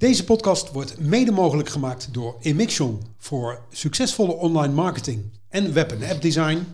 Deze 0.00 0.24
podcast 0.24 0.72
wordt 0.72 1.00
mede 1.00 1.30
mogelijk 1.30 1.68
gemaakt 1.68 2.08
door 2.14 2.36
Emixion 2.40 3.02
voor 3.18 3.60
succesvolle 3.70 4.32
online 4.32 4.74
marketing 4.74 5.30
en 5.48 5.72
web- 5.72 5.92
en 5.92 6.10
appdesign. 6.10 6.66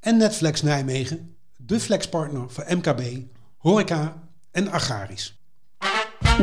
En 0.00 0.16
Netflix 0.16 0.62
Nijmegen, 0.62 1.36
de 1.56 1.80
flexpartner 1.80 2.50
voor 2.50 2.64
MKB, 2.68 3.00
horeca 3.56 4.22
en 4.50 4.70
agraris. 4.70 5.38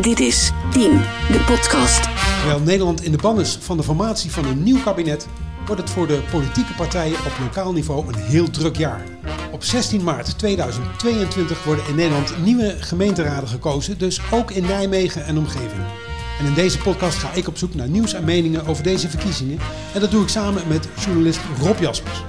Dit 0.01 0.19
is 0.19 0.51
Team, 0.71 0.97
de 1.31 1.43
podcast. 1.47 2.03
Terwijl 2.37 2.59
Nederland 2.59 3.03
in 3.03 3.11
de 3.11 3.17
ban 3.17 3.39
is 3.39 3.55
van 3.55 3.77
de 3.77 3.83
formatie 3.83 4.31
van 4.31 4.45
een 4.45 4.63
nieuw 4.63 4.81
kabinet, 4.81 5.27
wordt 5.65 5.81
het 5.81 5.91
voor 5.91 6.07
de 6.07 6.23
politieke 6.31 6.73
partijen 6.73 7.19
op 7.19 7.33
lokaal 7.39 7.73
niveau 7.73 8.07
een 8.07 8.19
heel 8.19 8.49
druk 8.49 8.77
jaar. 8.77 9.03
Op 9.51 9.63
16 9.63 10.03
maart 10.03 10.37
2022 10.39 11.63
worden 11.63 11.87
in 11.87 11.95
Nederland 11.95 12.43
nieuwe 12.43 12.75
gemeenteraden 12.79 13.49
gekozen, 13.49 13.97
dus 13.97 14.21
ook 14.31 14.51
in 14.51 14.63
Nijmegen 14.63 15.25
en 15.25 15.37
omgeving. 15.37 16.08
En 16.39 16.45
in 16.45 16.53
deze 16.53 16.77
podcast 16.77 17.17
ga 17.17 17.33
ik 17.33 17.47
op 17.47 17.57
zoek 17.57 17.75
naar 17.75 17.89
nieuws 17.89 18.13
en 18.13 18.23
meningen 18.23 18.65
over 18.65 18.83
deze 18.83 19.09
verkiezingen. 19.09 19.59
En 19.93 19.99
dat 19.99 20.11
doe 20.11 20.21
ik 20.21 20.27
samen 20.27 20.67
met 20.67 20.89
journalist 20.99 21.39
Rob 21.61 21.79
Jaspers. 21.79 22.23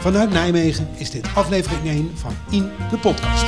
Vanuit 0.00 0.30
Nijmegen 0.30 0.88
is 0.96 1.10
dit 1.10 1.26
aflevering 1.34 1.86
1 1.86 2.10
van 2.14 2.32
In 2.50 2.70
de 2.90 2.98
Podcast. 2.98 3.44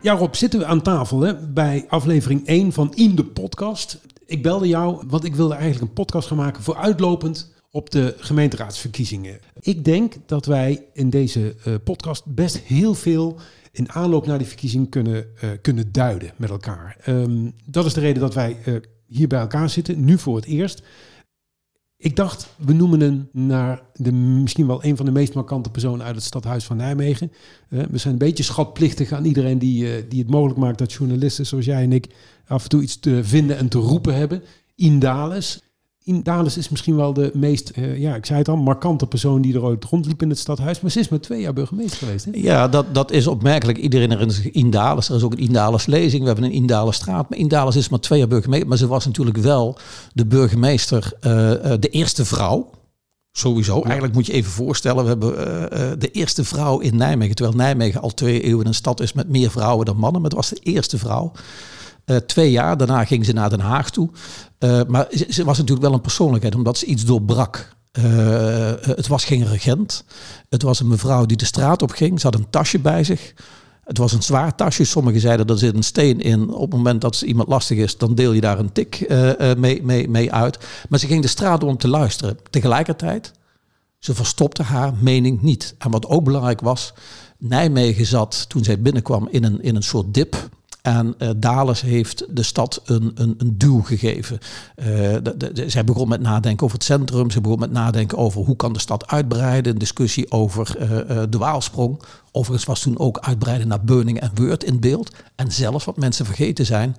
Ja, 0.00 0.12
Rob, 0.12 0.34
zitten 0.34 0.58
we 0.58 0.66
aan 0.66 0.82
tafel 0.82 1.20
hè, 1.20 1.48
bij 1.48 1.84
aflevering 1.88 2.46
1 2.46 2.72
van 2.72 2.94
In 2.94 3.14
de 3.14 3.24
Podcast. 3.24 3.98
Ik 4.26 4.42
belde 4.42 4.68
jou, 4.68 5.04
want 5.06 5.24
ik 5.24 5.34
wilde 5.34 5.54
eigenlijk 5.54 5.82
een 5.82 6.04
podcast 6.04 6.28
gaan 6.28 6.36
maken 6.36 6.62
vooruitlopend 6.62 7.52
op 7.70 7.90
de 7.90 8.14
gemeenteraadsverkiezingen. 8.18 9.40
Ik 9.60 9.84
denk 9.84 10.14
dat 10.26 10.46
wij 10.46 10.86
in 10.92 11.10
deze 11.10 11.54
uh, 11.66 11.74
podcast 11.84 12.24
best 12.26 12.58
heel 12.58 12.94
veel 12.94 13.38
in 13.72 13.92
aanloop 13.92 14.26
naar 14.26 14.38
die 14.38 14.46
verkiezing 14.46 14.90
kunnen, 14.90 15.26
uh, 15.44 15.50
kunnen 15.62 15.92
duiden 15.92 16.32
met 16.36 16.50
elkaar. 16.50 16.96
Um, 17.08 17.52
dat 17.64 17.84
is 17.84 17.94
de 17.94 18.00
reden 18.00 18.20
dat 18.20 18.34
wij 18.34 18.56
uh, 18.66 18.76
hier 19.06 19.28
bij 19.28 19.40
elkaar 19.40 19.70
zitten, 19.70 20.04
nu 20.04 20.18
voor 20.18 20.36
het 20.36 20.44
eerst. 20.44 20.82
Ik 21.96 22.16
dacht, 22.16 22.54
we 22.58 22.72
noemen 22.72 23.00
hem 23.00 23.28
naar 23.32 23.82
de, 23.92 24.12
misschien 24.12 24.66
wel 24.66 24.84
een 24.84 24.96
van 24.96 25.06
de 25.06 25.12
meest 25.12 25.34
markante 25.34 25.70
personen 25.70 26.06
uit 26.06 26.14
het 26.14 26.24
stadhuis 26.24 26.64
van 26.64 26.76
Nijmegen. 26.76 27.32
Uh, 27.68 27.82
we 27.90 27.98
zijn 27.98 28.12
een 28.12 28.18
beetje 28.18 28.42
schatplichtig 28.42 29.12
aan 29.12 29.24
iedereen 29.24 29.58
die, 29.58 30.08
die 30.08 30.18
het 30.18 30.30
mogelijk 30.30 30.58
maakt 30.58 30.78
dat 30.78 30.92
journalisten 30.92 31.46
zoals 31.46 31.64
jij 31.64 31.82
en 31.82 31.92
ik 31.92 32.14
af 32.46 32.62
en 32.62 32.68
toe 32.68 32.82
iets 32.82 32.98
te 32.98 33.24
vinden 33.24 33.56
en 33.56 33.68
te 33.68 33.78
roepen 33.78 34.14
hebben. 34.14 34.42
Indales. 34.74 35.60
Indales 36.04 36.56
is 36.56 36.68
misschien 36.68 36.96
wel 36.96 37.12
de 37.12 37.30
meest, 37.34 37.72
uh, 37.78 37.98
ja, 37.98 38.14
ik 38.14 38.26
zei 38.26 38.38
het 38.38 38.48
al, 38.48 38.56
markante 38.56 39.06
persoon 39.06 39.42
die 39.42 39.54
er 39.54 39.62
ooit 39.62 39.84
rondliep 39.84 40.22
in 40.22 40.28
het 40.28 40.38
stadhuis. 40.38 40.80
Maar 40.80 40.90
ze 40.90 41.00
is 41.00 41.08
maar 41.08 41.20
twee 41.20 41.40
jaar 41.40 41.52
burgemeester 41.52 41.98
geweest. 41.98 42.24
Hè? 42.24 42.30
Ja, 42.34 42.68
dat, 42.68 42.94
dat 42.94 43.10
is 43.10 43.26
opmerkelijk. 43.26 43.78
Iedereen 43.78 44.10
herinnert 44.10 44.38
zich 44.38 44.50
Indales. 44.50 45.08
Er 45.08 45.16
is 45.16 45.22
ook 45.22 45.32
een 45.32 45.38
Indales 45.38 45.86
lezing. 45.86 46.20
We 46.20 46.26
hebben 46.26 46.44
een 46.44 46.52
Indales 46.52 46.96
straat. 46.96 47.30
Maar 47.30 47.38
Indales 47.38 47.76
is 47.76 47.88
maar 47.88 48.00
twee 48.00 48.18
jaar 48.18 48.28
burgemeester. 48.28 48.68
Maar 48.68 48.78
ze 48.78 48.86
was 48.86 49.06
natuurlijk 49.06 49.36
wel 49.36 49.78
de 50.12 50.26
burgemeester, 50.26 51.12
uh, 51.20 51.50
uh, 51.50 51.72
de 51.80 51.88
eerste 51.88 52.24
vrouw. 52.24 52.70
Sowieso. 53.32 53.76
Ja. 53.76 53.84
Eigenlijk 53.84 54.14
moet 54.14 54.26
je 54.26 54.32
even 54.32 54.52
voorstellen, 54.52 55.02
we 55.02 55.08
hebben 55.08 55.32
uh, 55.32 55.90
de 55.98 56.10
eerste 56.10 56.44
vrouw 56.44 56.78
in 56.78 56.96
Nijmegen. 56.96 57.34
Terwijl 57.34 57.56
Nijmegen 57.56 58.00
al 58.00 58.14
twee 58.14 58.42
eeuwen 58.42 58.66
een 58.66 58.74
stad 58.74 59.00
is 59.00 59.12
met 59.12 59.28
meer 59.28 59.50
vrouwen 59.50 59.86
dan 59.86 59.96
mannen. 59.96 60.20
Maar 60.20 60.30
het 60.30 60.38
was 60.38 60.48
de 60.48 60.60
eerste 60.62 60.98
vrouw. 60.98 61.32
Uh, 62.06 62.16
twee 62.16 62.50
jaar. 62.50 62.76
Daarna 62.76 63.04
ging 63.04 63.24
ze 63.24 63.32
naar 63.32 63.50
Den 63.50 63.60
Haag 63.60 63.90
toe. 63.90 64.10
Uh, 64.58 64.80
maar 64.88 65.06
ze, 65.10 65.26
ze, 65.28 65.44
was 65.44 65.58
natuurlijk 65.58 65.86
wel 65.86 65.94
een 65.94 66.00
persoonlijkheid, 66.00 66.54
omdat 66.54 66.78
ze 66.78 66.86
iets 66.86 67.04
doorbrak. 67.04 67.76
Uh, 67.98 68.04
het 68.80 69.06
was 69.06 69.24
geen 69.24 69.46
regent. 69.46 70.04
Het 70.48 70.62
was 70.62 70.80
een 70.80 70.88
mevrouw 70.88 71.26
die 71.26 71.36
de 71.36 71.44
straat 71.44 71.82
op 71.82 71.90
ging. 71.90 72.20
Ze 72.20 72.26
had 72.26 72.34
een 72.34 72.50
tasje 72.50 72.78
bij 72.78 73.04
zich. 73.04 73.34
Het 73.84 73.98
was 73.98 74.12
een 74.12 74.22
zwaar 74.22 74.54
tasje. 74.54 74.84
Sommigen 74.84 75.20
zeiden 75.20 75.46
er 75.46 75.58
zit 75.58 75.74
een 75.74 75.82
steen 75.82 76.20
in. 76.20 76.50
Op 76.50 76.60
het 76.60 76.76
moment 76.76 77.00
dat 77.00 77.20
iemand 77.20 77.48
lastig 77.48 77.78
is, 77.78 77.98
dan 77.98 78.14
deel 78.14 78.32
je 78.32 78.40
daar 78.40 78.58
een 78.58 78.72
tik 78.72 79.06
mee, 79.56 79.82
mee, 79.82 80.08
mee 80.08 80.32
uit. 80.32 80.58
Maar 80.88 80.98
ze 80.98 81.06
ging 81.06 81.22
de 81.22 81.28
straat 81.28 81.64
om 81.64 81.76
te 81.76 81.88
luisteren. 81.88 82.38
Tegelijkertijd, 82.50 83.32
ze 83.98 84.14
verstopte 84.14 84.62
haar 84.62 84.92
mening 85.00 85.42
niet. 85.42 85.74
En 85.78 85.90
wat 85.90 86.06
ook 86.06 86.24
belangrijk 86.24 86.60
was, 86.60 86.92
Nijmegen 87.38 88.06
zat 88.06 88.48
toen 88.48 88.64
zij 88.64 88.80
binnenkwam 88.80 89.28
in 89.30 89.44
een, 89.44 89.62
in 89.62 89.76
een 89.76 89.82
soort 89.82 90.14
dip. 90.14 90.48
En 90.82 91.14
uh, 91.18 91.70
heeft 91.72 92.36
de 92.36 92.42
stad 92.42 92.82
een, 92.84 93.12
een, 93.14 93.34
een 93.38 93.58
duw 93.58 93.82
gegeven. 93.82 94.38
Uh, 94.76 94.86
de, 94.86 95.64
zij 95.66 95.84
begon 95.84 96.08
met 96.08 96.20
nadenken 96.20 96.64
over 96.64 96.76
het 96.76 96.86
centrum. 96.86 97.30
Ze 97.30 97.40
begon 97.40 97.58
met 97.58 97.70
nadenken 97.70 98.18
over 98.18 98.42
hoe 98.44 98.56
kan 98.56 98.72
de 98.72 98.78
stad 98.78 99.06
uitbreiden. 99.06 99.72
Een 99.72 99.78
discussie 99.78 100.30
over 100.30 100.76
uh, 100.80 101.22
de 101.30 101.38
Waalsprong. 101.38 102.02
Overigens 102.32 102.64
was 102.64 102.80
toen 102.80 102.98
ook 102.98 103.18
uitbreiden 103.18 103.68
naar 103.68 103.84
Beuning 103.84 104.20
en 104.20 104.30
Weurt 104.34 104.64
in 104.64 104.80
beeld. 104.80 105.10
En 105.36 105.52
zelfs 105.52 105.84
wat 105.84 105.96
mensen 105.96 106.24
vergeten 106.24 106.66
zijn, 106.66 106.96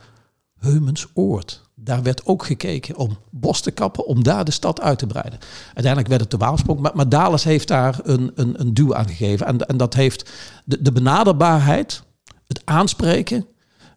Heumensoord. 0.59 1.61
Daar 1.75 2.03
werd 2.03 2.25
ook 2.25 2.45
gekeken 2.45 2.95
om 2.97 3.17
bos 3.29 3.61
te 3.61 3.71
kappen, 3.71 4.05
om 4.05 4.23
daar 4.23 4.45
de 4.45 4.51
stad 4.51 4.81
uit 4.81 4.99
te 4.99 5.07
breiden. 5.07 5.39
Uiteindelijk 5.65 6.07
werd 6.07 6.21
het 6.21 6.31
de 6.31 6.37
Waalsprong, 6.37 6.79
maar, 6.79 7.07
maar 7.07 7.41
heeft 7.41 7.67
daar 7.67 7.99
een, 8.03 8.31
een, 8.35 8.59
een 8.59 8.73
duw 8.73 8.95
aan 8.95 9.07
gegeven. 9.07 9.45
En, 9.45 9.59
en 9.59 9.77
dat 9.77 9.93
heeft 9.93 10.29
de, 10.65 10.81
de 10.81 10.91
benaderbaarheid, 10.91 12.03
het 12.47 12.61
aanspreken, 12.65 13.45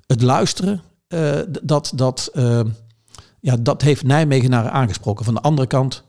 het 0.06 0.22
luisteren, 0.22 0.83
uh, 1.09 1.39
dat, 1.62 1.93
dat, 1.94 2.31
uh, 2.34 2.61
ja, 3.41 3.56
dat 3.56 3.83
heeft 3.83 4.03
Nijmegen 4.03 4.50
naar 4.50 4.69
aangesproken. 4.69 5.25
Van 5.25 5.34
de 5.34 5.41
andere 5.41 5.67
kant, 5.67 6.03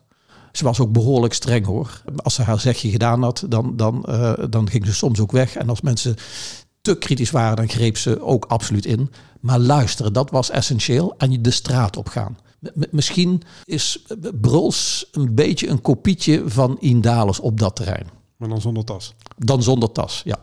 ze 0.51 0.63
was 0.63 0.79
ook 0.79 0.91
behoorlijk 0.91 1.33
streng 1.33 1.65
hoor. 1.65 2.01
Als 2.15 2.33
ze 2.33 2.41
haar 2.41 2.59
zegje 2.59 2.89
gedaan 2.89 3.23
had, 3.23 3.43
dan, 3.49 3.75
dan, 3.75 4.05
uh, 4.09 4.33
dan 4.49 4.69
ging 4.69 4.85
ze 4.85 4.93
soms 4.93 5.19
ook 5.19 5.31
weg. 5.31 5.55
En 5.55 5.69
als 5.69 5.81
mensen 5.81 6.15
te 6.81 6.97
kritisch 6.97 7.31
waren, 7.31 7.55
dan 7.55 7.69
greep 7.69 7.97
ze 7.97 8.21
ook 8.21 8.45
absoluut 8.45 8.85
in. 8.85 9.11
Maar 9.39 9.59
luisteren, 9.59 10.13
dat 10.13 10.29
was 10.29 10.49
essentieel. 10.49 11.13
En 11.17 11.41
de 11.41 11.51
straat 11.51 11.97
op 11.97 12.07
gaan. 12.07 12.37
Misschien 12.91 13.41
is 13.63 14.05
Bruls 14.41 15.07
een 15.11 15.35
beetje 15.35 15.67
een 15.67 15.81
kopietje 15.81 16.43
van 16.45 16.77
Indales 16.79 17.39
op 17.39 17.59
dat 17.59 17.75
terrein. 17.75 18.07
Maar 18.37 18.49
dan 18.49 18.61
zonder 18.61 18.83
tas. 18.83 19.15
Dan 19.37 19.63
zonder 19.63 19.91
tas, 19.91 20.21
ja. 20.25 20.37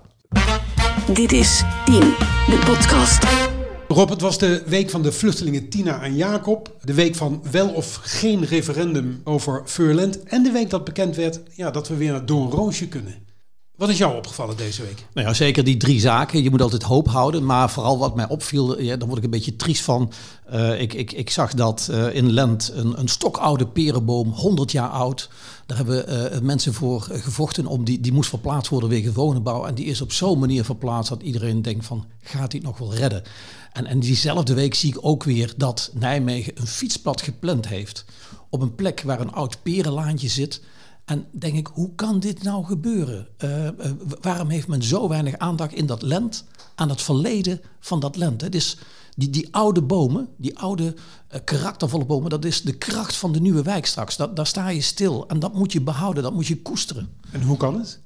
Dit 1.13 1.33
is 1.33 1.63
Team, 1.85 2.15
de 2.47 2.63
podcast. 2.67 3.44
Rob, 3.95 4.11
het 4.11 4.21
was 4.21 4.39
de 4.39 4.63
week 4.67 4.91
van 4.91 5.03
de 5.03 5.13
vluchtelingen 5.13 5.69
Tina 5.69 6.03
en 6.03 6.17
Jacob. 6.17 6.77
De 6.83 6.95
week 6.95 7.15
van 7.15 7.43
wel 7.51 7.69
of 7.69 7.99
geen 8.03 8.45
referendum 8.45 9.21
over 9.25 9.63
Furland. 9.65 10.23
En 10.23 10.43
de 10.43 10.51
week 10.51 10.71
dat 10.71 10.85
bekend 10.85 11.17
werd 11.17 11.41
ja, 11.53 11.71
dat 11.71 11.89
we 11.89 11.97
weer 11.97 12.11
naar 12.11 12.27
Doornroosje 12.27 12.89
kunnen. 12.89 13.15
Wat 13.77 13.89
is 13.89 13.99
jou 13.99 14.17
opgevallen 14.17 14.57
deze 14.57 14.83
week? 14.83 15.07
Nou 15.15 15.27
ja, 15.27 15.35
zeker 15.35 15.65
die 15.65 15.77
drie 15.77 16.01
zaken. 16.01 16.43
Je 16.43 16.51
moet 16.51 16.63
altijd 16.63 16.83
hoop 16.83 17.09
houden. 17.09 17.45
Maar 17.45 17.71
vooral 17.71 17.99
wat 17.99 18.15
mij 18.15 18.29
opviel, 18.29 18.81
ja, 18.81 18.97
daar 18.97 19.07
word 19.07 19.19
ik 19.19 19.25
een 19.25 19.31
beetje 19.31 19.57
triest 19.57 19.83
van. 19.83 20.13
Uh, 20.53 20.81
ik, 20.81 20.95
ik, 20.95 21.13
ik 21.13 21.31
zag 21.31 21.55
dat 21.55 21.89
uh, 21.91 22.15
in 22.15 22.33
Lent 22.33 22.73
een, 22.75 22.99
een 22.99 23.09
stokoude 23.09 23.67
perenboom, 23.67 24.29
100 24.29 24.73
jaar 24.73 24.89
oud. 24.89 25.31
Daar 25.67 25.77
hebben 25.77 26.33
uh, 26.35 26.41
mensen 26.41 26.75
voor 26.75 27.01
gevochten 27.01 27.67
om. 27.67 27.85
Die, 27.85 28.01
die 28.01 28.13
moest 28.13 28.29
verplaatst 28.29 28.71
worden 28.71 28.89
wegen 28.89 29.13
woningbouw. 29.13 29.67
En 29.67 29.75
die 29.75 29.85
is 29.85 30.01
op 30.01 30.13
zo'n 30.13 30.39
manier 30.39 30.65
verplaatst 30.65 31.09
dat 31.09 31.23
iedereen 31.23 31.63
denkt 31.63 31.87
van, 31.87 32.07
gaat 32.23 32.53
het 32.53 32.63
nog 32.63 32.79
wel 32.79 32.95
redden? 32.95 33.23
En, 33.73 33.87
en 33.87 34.01
diezelfde 34.01 34.55
week 34.55 34.75
zie 34.75 34.91
ik 34.91 34.99
ook 35.01 35.25
weer 35.25 35.55
dat 35.57 35.91
Nijmegen 35.95 36.53
een 36.55 36.67
fietspad 36.67 37.23
gepland 37.23 37.69
heeft. 37.69 38.05
Op 38.51 38.61
een 38.61 38.75
plek 38.75 39.03
waar 39.03 39.21
een 39.21 39.33
oud 39.33 39.63
perenlaantje 39.63 40.29
zit. 40.29 40.63
En 41.05 41.27
denk 41.31 41.57
ik, 41.57 41.67
hoe 41.73 41.95
kan 41.95 42.21
dit 42.21 42.43
nou 42.43 42.65
gebeuren? 42.65 43.29
Uh, 43.39 43.65
uh, 43.65 43.71
waarom 44.21 44.49
heeft 44.49 44.69
men 44.69 44.83
zo 44.83 45.09
weinig 45.09 45.39
aandacht 45.39 45.73
in 45.73 45.87
dat 45.87 46.03
lent 46.03 46.45
aan 46.75 46.89
het 46.89 47.03
verleden 47.03 47.61
van 47.81 48.01
dat 48.01 48.17
lent? 48.17 48.41
Het 48.41 48.55
is 48.55 48.77
die, 49.15 49.31
die 49.31 49.49
oude 49.51 49.83
bomen, 49.83 50.29
die 50.37 50.59
oude 50.59 50.95
uh, 50.95 51.41
karaktervolle 51.45 52.05
bomen, 52.05 52.31
dat 52.31 52.45
is 52.45 52.63
de 52.63 52.77
kracht 52.77 53.17
van 53.17 53.33
de 53.33 53.41
nieuwe 53.41 53.63
wijk 53.63 53.87
straks. 53.87 54.17
Dat, 54.17 54.37
daar 54.37 54.47
sta 54.47 54.69
je 54.69 54.81
stil 54.81 55.29
en 55.29 55.39
dat 55.39 55.55
moet 55.55 55.73
je 55.73 55.81
behouden, 55.81 56.23
dat 56.23 56.35
moet 56.35 56.47
je 56.47 56.63
koesteren. 56.63 57.09
En 57.31 57.43
hoe 57.43 57.57
kan 57.57 57.79
het? 57.79 58.01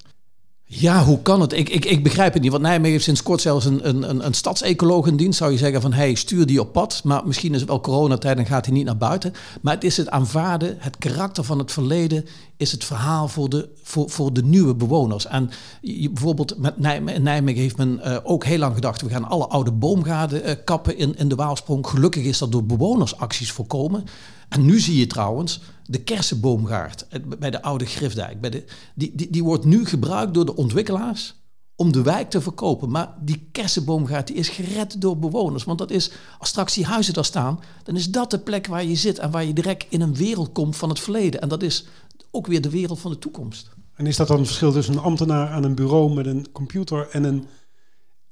Ja, 0.71 1.05
hoe 1.05 1.23
kan 1.23 1.41
het? 1.41 1.53
Ik, 1.53 1.69
ik, 1.69 1.85
ik 1.85 2.03
begrijp 2.03 2.33
het 2.33 2.43
niet. 2.43 2.51
Want 2.51 2.63
Nijmegen 2.63 2.93
heeft 2.93 3.05
sinds 3.05 3.23
kort 3.23 3.41
zelfs 3.41 3.65
een, 3.65 3.89
een, 3.89 4.27
een, 4.27 4.35
stadsecoloog 4.35 5.07
in 5.07 5.17
dienst. 5.17 5.39
Zou 5.39 5.53
je 5.53 5.59
zeggen 5.59 5.81
van, 5.81 5.93
hey, 5.93 6.15
stuur 6.15 6.47
die 6.47 6.61
op 6.61 6.73
pad. 6.73 7.01
Maar 7.05 7.27
misschien 7.27 7.55
is 7.55 7.61
het 7.61 7.69
wel 7.69 7.81
coronatijd 7.81 8.39
en 8.39 8.47
gaat 8.47 8.65
hij 8.65 8.75
niet 8.75 8.85
naar 8.85 8.97
buiten. 8.97 9.33
Maar 9.61 9.75
het 9.75 9.85
is 9.85 9.97
het 9.97 10.11
aanvaarden, 10.11 10.77
het 10.79 10.99
karakter 10.99 11.45
van 11.45 11.59
het 11.59 11.73
verleden... 11.73 12.25
is 12.57 12.73
het 12.73 12.85
verhaal 12.85 13.29
voor 13.29 13.49
de, 13.49 13.69
voor, 13.83 14.11
voor 14.11 14.33
de 14.33 14.43
nieuwe 14.43 14.75
bewoners. 14.75 15.27
En 15.27 15.51
je, 15.81 16.11
bijvoorbeeld 16.11 16.59
met 16.59 16.79
Nijmegen, 16.79 17.23
Nijmegen 17.23 17.63
heeft 17.63 17.77
men 17.77 18.01
uh, 18.05 18.17
ook 18.23 18.45
heel 18.45 18.59
lang 18.59 18.75
gedacht... 18.75 19.03
we 19.03 19.09
gaan 19.09 19.29
alle 19.29 19.47
oude 19.47 19.73
boomgaarden 19.73 20.49
uh, 20.49 20.55
kappen 20.65 20.99
in, 20.99 21.17
in 21.17 21.29
de 21.29 21.35
Waalsprong. 21.35 21.87
Gelukkig 21.87 22.25
is 22.25 22.39
dat 22.39 22.53
door 22.53 22.65
bewonersacties 22.65 23.53
voorkomen... 23.53 24.05
En 24.49 24.65
nu 24.65 24.81
zie 24.81 24.99
je 24.99 25.07
trouwens 25.07 25.61
de 25.89 26.03
kersenboomgaard 26.03 27.07
bij 27.39 27.51
de 27.51 27.63
oude 27.63 27.87
Grifdijk. 27.87 28.41
Bij 28.41 28.51
de, 28.51 28.65
die, 28.95 29.13
die, 29.15 29.31
die 29.31 29.45
wordt 29.45 29.65
nu 29.65 29.87
gebruikt 29.87 30.35
door 30.35 30.45
de 30.45 30.57
ontwikkelaars 30.57 31.35
om 31.77 31.93
de 31.93 32.03
wijk 32.03 32.31
te 32.31 32.41
verkopen. 32.41 32.91
Maar 32.91 33.15
die 33.21 33.49
kersenboomgaard 33.53 34.27
die 34.27 34.37
is 34.37 34.49
gered 34.49 35.01
door 35.01 35.19
bewoners. 35.19 35.65
Want 35.65 35.79
dat 35.79 35.91
is, 35.91 36.11
als 36.39 36.49
straks 36.49 36.75
die 36.75 36.85
huizen 36.85 37.15
daar 37.15 37.25
staan, 37.25 37.61
dan 37.83 37.97
is 37.97 38.11
dat 38.11 38.31
de 38.31 38.39
plek 38.39 38.67
waar 38.67 38.85
je 38.85 38.97
zit 38.97 39.19
en 39.19 39.31
waar 39.31 39.45
je 39.45 39.53
direct 39.53 39.87
in 39.89 40.01
een 40.01 40.15
wereld 40.15 40.53
komt 40.53 40.77
van 40.77 40.89
het 40.89 41.01
verleden. 41.01 41.41
En 41.41 41.49
dat 41.49 41.63
is 41.63 41.87
ook 42.31 42.47
weer 42.47 42.61
de 42.61 42.71
wereld 42.71 42.99
van 42.99 43.11
de 43.11 43.19
toekomst. 43.19 43.71
En 43.95 44.07
is 44.07 44.17
dat 44.17 44.29
dan 44.29 44.39
het 44.39 44.47
verschil 44.47 44.73
tussen 44.73 44.95
een 44.95 45.01
ambtenaar 45.01 45.49
aan 45.49 45.65
een 45.65 45.75
bureau 45.75 46.15
met 46.15 46.27
een 46.27 46.47
computer 46.53 47.09
en 47.11 47.25
een 47.25 47.47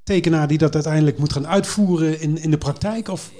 tekenaar 0.06 0.48
die 0.48 0.58
dat 0.58 0.74
uiteindelijk 0.74 1.18
moet 1.18 1.32
gaan 1.32 1.46
uitvoeren 1.46 2.20
in, 2.20 2.38
in 2.38 2.50
de 2.50 2.58
praktijk? 2.58 3.08
Of? 3.08 3.32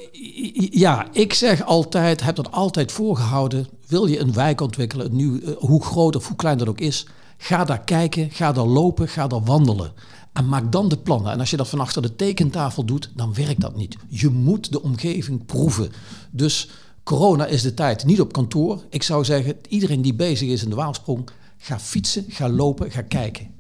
Ja, 0.71 1.07
ik 1.13 1.35
zeg 1.35 1.65
altijd, 1.65 2.23
heb 2.23 2.37
dat 2.37 2.53
altijd 2.53 2.93
voorgehouden. 2.93 3.67
Wil 3.87 4.07
je 4.07 4.19
een 4.19 4.33
wijk 4.33 4.61
ontwikkelen, 4.61 5.13
een 5.13 5.43
eh, 5.45 5.53
hoe 5.59 5.85
groot 5.85 6.17
of 6.17 6.27
hoe 6.29 6.37
klein 6.37 6.59
dat 6.59 6.69
ook 6.69 6.81
is, 6.81 7.07
ga 7.39 7.65
daar 7.65 7.85
kijken, 7.85 8.31
ga 8.31 8.53
daar 8.53 8.67
lopen, 8.67 9.09
ga 9.09 9.27
daar 9.27 9.45
wandelen. 9.45 9.93
En 10.33 10.49
maak 10.49 10.73
dan 10.73 10.89
de 10.89 10.97
plannen. 10.97 11.33
En 11.33 11.41
als 11.41 11.51
je 11.51 11.57
dat 11.57 11.69
van 11.69 11.81
achter 11.81 12.03
de 12.03 12.17
tekentafel 12.17 12.85
doet, 12.85 13.11
dan 13.15 13.35
werkt 13.35 13.61
dat 13.61 13.77
niet. 13.77 13.97
Je 14.09 14.29
moet 14.29 14.73
de 14.73 14.83
omgeving 14.83 15.47
proeven. 15.47 15.93
Dus 16.31 16.71
corona 17.03 17.47
is 17.47 17.63
de 17.63 17.75
tijd 17.75 18.05
niet 18.05 18.21
op 18.21 18.33
kantoor. 18.33 18.85
Ik 18.91 19.03
zou 19.03 19.25
zeggen, 19.25 19.57
iedereen 19.69 20.03
die 20.03 20.15
bezig 20.15 20.49
is 20.49 20.63
in 20.63 20.71
de 20.71 20.77
Waalsprong, 20.77 21.29
ga 21.59 21.79
fietsen, 21.79 22.25
ga 22.29 22.49
lopen, 22.49 22.91
ga 22.91 23.03
kijken. 23.03 23.55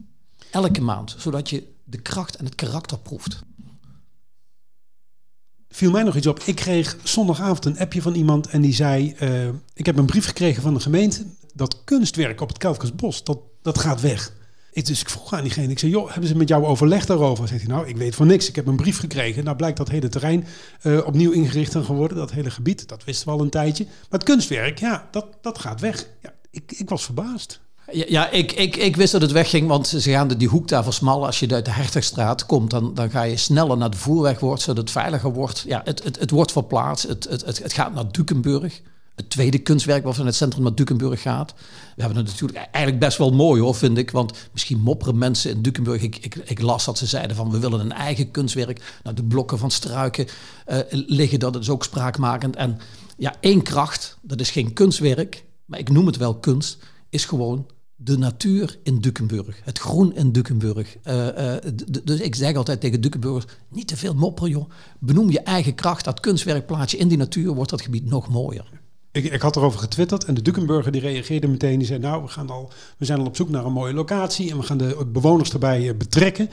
Elke 0.50 0.80
maand, 0.80 1.14
zodat 1.18 1.50
je 1.50 1.74
de 1.88 1.98
kracht 1.98 2.36
en 2.36 2.44
het 2.44 2.54
karakter 2.54 2.98
proeft. 2.98 3.42
Viel 5.68 5.90
mij 5.90 6.02
nog 6.02 6.16
iets 6.16 6.26
op. 6.26 6.40
Ik 6.40 6.54
kreeg 6.54 6.96
zondagavond 7.02 7.64
een 7.64 7.78
appje 7.78 8.02
van 8.02 8.14
iemand 8.14 8.46
en 8.46 8.60
die 8.60 8.74
zei: 8.74 9.12
eh, 9.18 9.48
Ik 9.74 9.86
heb 9.86 9.96
een 9.96 10.06
brief 10.06 10.26
gekregen 10.26 10.62
van 10.62 10.74
de 10.74 10.80
gemeente. 10.80 11.24
Dat 11.54 11.84
kunstwerk 11.84 12.40
op 12.40 12.48
het 12.48 12.58
Kelfkersbos, 12.58 13.24
dat, 13.24 13.38
dat 13.62 13.78
gaat 13.78 14.00
weg. 14.00 14.32
Ik, 14.76 14.86
dus 14.86 15.00
ik 15.00 15.08
vroeg 15.08 15.32
aan 15.32 15.42
diegene, 15.42 15.70
ik 15.70 15.78
zei, 15.78 15.92
joh, 15.92 16.10
hebben 16.10 16.28
ze 16.28 16.36
met 16.36 16.48
jou 16.48 16.64
overleg 16.64 17.06
daarover? 17.06 17.48
Zegt 17.48 17.62
hij, 17.62 17.70
nou, 17.70 17.88
ik 17.88 17.96
weet 17.96 18.14
van 18.14 18.26
niks. 18.26 18.48
Ik 18.48 18.56
heb 18.56 18.66
een 18.66 18.76
brief 18.76 18.98
gekregen. 18.98 19.44
Nou 19.44 19.56
blijkt 19.56 19.76
dat 19.76 19.88
hele 19.88 20.08
terrein 20.08 20.46
uh, 20.82 21.06
opnieuw 21.06 21.30
ingericht 21.30 21.74
en 21.74 21.84
geworden. 21.84 22.16
Dat 22.16 22.30
hele 22.30 22.50
gebied, 22.50 22.88
dat 22.88 23.04
wisten 23.04 23.26
we 23.26 23.32
al 23.32 23.40
een 23.40 23.50
tijdje. 23.50 23.84
Maar 23.84 23.94
het 24.10 24.22
kunstwerk, 24.22 24.78
ja, 24.78 25.08
dat, 25.10 25.26
dat 25.40 25.58
gaat 25.58 25.80
weg. 25.80 26.08
Ja, 26.22 26.34
ik, 26.50 26.72
ik 26.72 26.88
was 26.88 27.04
verbaasd. 27.04 27.60
Ja, 27.92 28.30
ik, 28.30 28.52
ik, 28.52 28.76
ik 28.76 28.96
wist 28.96 29.12
dat 29.12 29.22
het 29.22 29.32
wegging, 29.32 29.68
want 29.68 29.86
ze 29.86 30.10
gaan 30.10 30.28
die 30.28 30.48
hoek 30.48 30.68
daar 30.68 30.84
versmallen. 30.84 31.26
Als 31.26 31.40
je 31.40 31.54
uit 31.54 31.64
de 31.64 31.70
Hertogstraat 31.70 32.46
komt, 32.46 32.70
dan, 32.70 32.94
dan 32.94 33.10
ga 33.10 33.22
je 33.22 33.36
sneller 33.36 33.76
naar 33.76 33.90
de 33.90 33.96
voerweg 33.96 34.40
wordt, 34.40 34.62
zodat 34.62 34.82
het 34.82 34.90
veiliger 34.90 35.32
wordt. 35.32 35.64
Ja, 35.66 35.80
het, 35.84 36.04
het, 36.04 36.18
het 36.18 36.30
wordt 36.30 36.52
verplaatst. 36.52 37.08
Het, 37.08 37.26
het, 37.28 37.44
het, 37.44 37.62
het 37.62 37.72
gaat 37.72 37.94
naar 37.94 38.12
Dukenburg 38.12 38.80
het 39.16 39.30
tweede 39.30 39.58
kunstwerk 39.58 40.04
wat 40.04 40.14
van 40.14 40.26
het 40.26 40.34
centrum 40.34 40.62
naar 40.62 40.74
Dukenburg 40.74 41.22
gaat. 41.22 41.54
We 41.96 42.02
hebben 42.02 42.18
het 42.18 42.26
natuurlijk 42.26 42.58
eigenlijk 42.58 42.98
best 42.98 43.18
wel 43.18 43.32
mooi 43.32 43.60
hoor, 43.60 43.74
vind 43.74 43.98
ik. 43.98 44.10
Want 44.10 44.32
misschien 44.52 44.80
mopperen 44.80 45.18
mensen 45.18 45.50
in 45.50 45.62
Dukenburg. 45.62 46.02
Ik, 46.02 46.16
ik, 46.16 46.34
ik 46.34 46.60
las 46.60 46.84
dat 46.84 46.98
ze 46.98 47.06
zeiden 47.06 47.36
van 47.36 47.50
we 47.50 47.58
willen 47.58 47.80
een 47.80 47.92
eigen 47.92 48.30
kunstwerk. 48.30 48.98
Nou, 49.02 49.16
de 49.16 49.24
blokken 49.24 49.58
van 49.58 49.70
struiken 49.70 50.26
uh, 50.68 50.78
liggen, 50.90 51.38
dat 51.38 51.56
is 51.56 51.68
ook 51.68 51.84
spraakmakend. 51.84 52.56
En 52.56 52.78
ja, 53.16 53.34
één 53.40 53.62
kracht, 53.62 54.18
dat 54.22 54.40
is 54.40 54.50
geen 54.50 54.72
kunstwerk, 54.72 55.44
maar 55.64 55.78
ik 55.78 55.90
noem 55.90 56.06
het 56.06 56.16
wel 56.16 56.34
kunst, 56.34 56.78
is 57.10 57.24
gewoon 57.24 57.66
de 57.96 58.18
natuur 58.18 58.78
in 58.82 58.98
Dukenburg. 58.98 59.60
Het 59.64 59.78
groen 59.78 60.14
in 60.14 60.32
Dukenburg. 60.32 60.96
Uh, 61.04 61.26
uh, 61.26 61.54
dus 62.04 62.20
ik 62.20 62.34
zeg 62.34 62.56
altijd 62.56 62.80
tegen 62.80 63.00
Dukenburgers, 63.00 63.44
niet 63.68 63.88
te 63.88 63.96
veel 63.96 64.14
mopperen 64.14 64.50
joh. 64.50 64.70
Benoem 64.98 65.30
je 65.30 65.40
eigen 65.40 65.74
kracht, 65.74 66.04
dat 66.04 66.20
kunstwerk 66.20 66.66
plaats 66.66 66.92
je 66.92 66.98
in 66.98 67.08
die 67.08 67.18
natuur, 67.18 67.54
wordt 67.54 67.70
dat 67.70 67.82
gebied 67.82 68.04
nog 68.04 68.28
mooier. 68.28 68.70
Ik, 69.16 69.24
ik 69.24 69.40
had 69.40 69.56
erover 69.56 69.80
getwitterd 69.80 70.24
en 70.24 70.34
de 70.34 70.42
Dukenburger 70.42 70.92
die 70.92 71.00
reageerde 71.00 71.48
meteen. 71.48 71.78
Die 71.78 71.86
zei, 71.86 71.98
nou, 71.98 72.22
we, 72.22 72.28
gaan 72.28 72.50
al, 72.50 72.70
we 72.98 73.04
zijn 73.04 73.18
al 73.18 73.26
op 73.26 73.36
zoek 73.36 73.48
naar 73.48 73.64
een 73.64 73.72
mooie 73.72 73.94
locatie 73.94 74.50
en 74.50 74.56
we 74.56 74.62
gaan 74.62 74.78
de 74.78 75.06
bewoners 75.12 75.52
erbij 75.52 75.88
eh, 75.88 75.96
betrekken. 75.96 76.50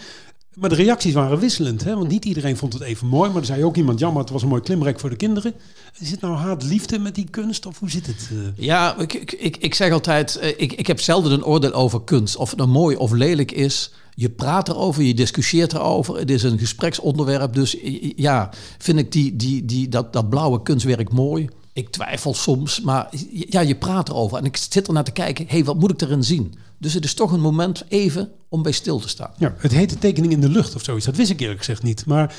Maar 0.56 0.70
de 0.70 0.76
reacties 0.76 1.14
waren 1.14 1.40
wisselend, 1.40 1.84
hè? 1.84 1.96
want 1.96 2.08
niet 2.08 2.26
iedereen 2.26 2.58
vond 2.58 2.74
het 2.74 2.82
even 2.82 3.08
mooi. 3.08 3.30
Maar 3.30 3.40
er 3.40 3.46
zei 3.46 3.64
ook 3.64 3.76
iemand, 3.76 4.00
jammer, 4.00 4.22
het 4.22 4.32
was 4.32 4.42
een 4.42 4.48
mooi 4.48 4.62
klimrek 4.62 5.00
voor 5.00 5.10
de 5.10 5.16
kinderen. 5.16 5.54
Is 6.00 6.12
het 6.12 6.22
nou 6.22 6.36
haat 6.36 6.64
liefde 6.64 7.00
met 7.00 7.16
die 7.16 7.30
kunst 7.30 7.66
of 7.66 7.80
hoe 7.80 7.90
zit 7.90 8.08
het? 8.08 8.30
Eh? 8.32 8.66
Ja, 8.66 8.98
ik, 8.98 9.14
ik, 9.14 9.58
ik 9.58 9.74
zeg 9.74 9.92
altijd, 9.92 10.36
eh, 10.36 10.50
ik, 10.50 10.74
ik 10.74 10.88
heb 10.88 11.00
zelden 11.00 11.32
een 11.32 11.46
oordeel 11.46 11.74
over 11.74 12.04
kunst. 12.04 12.36
Of 12.36 12.50
het 12.50 12.60
nou 12.60 12.70
mooi 12.70 12.96
of 12.96 13.12
lelijk 13.12 13.52
is. 13.52 13.92
Je 14.16 14.30
praat 14.30 14.70
erover, 14.70 15.04
je 15.04 15.14
discussieert 15.14 15.74
erover. 15.74 16.16
Het 16.16 16.30
is 16.30 16.44
een 16.44 16.60
gespreksonderwerp. 16.60 17.54
Dus 17.54 17.78
ja, 18.16 18.50
vind 18.78 19.00
ik 19.00 19.12
die, 19.12 19.36
die, 19.36 19.66
die, 19.66 19.90
dat, 19.90 20.14
dat 20.14 20.30
blauwe 20.30 20.62
kunstwerk 20.62 21.12
mooi? 21.12 21.50
Ik 21.74 21.90
twijfel 21.90 22.34
soms, 22.34 22.82
maar 22.82 23.10
ja, 23.32 23.60
je 23.60 23.76
praat 23.76 24.10
erover. 24.10 24.38
En 24.38 24.46
ik 24.46 24.58
zit 24.58 24.88
er 24.88 24.94
naar 24.94 25.04
te 25.04 25.12
kijken, 25.12 25.46
hé, 25.46 25.52
hey, 25.52 25.64
wat 25.64 25.80
moet 25.80 25.92
ik 25.92 26.02
erin 26.02 26.24
zien? 26.24 26.54
Dus 26.78 26.94
het 26.94 27.04
is 27.04 27.14
toch 27.14 27.32
een 27.32 27.42
moment 27.42 27.84
even 27.88 28.32
om 28.50 28.62
bij 28.62 28.72
stil 28.72 29.00
te 29.00 29.10
staan. 29.10 29.32
Ja, 29.38 29.56
het 29.58 29.72
heet 29.72 29.90
de 29.90 29.98
tekening 29.98 30.34
in 30.34 30.42
de 30.42 30.50
lucht 30.50 30.76
of 30.76 30.84
zoiets. 30.84 31.06
Dat 31.06 31.16
wist 31.16 31.30
ik 31.30 31.40
eerlijk 31.40 31.60
gezegd 31.60 31.84
niet. 31.84 32.06
Maar 32.06 32.36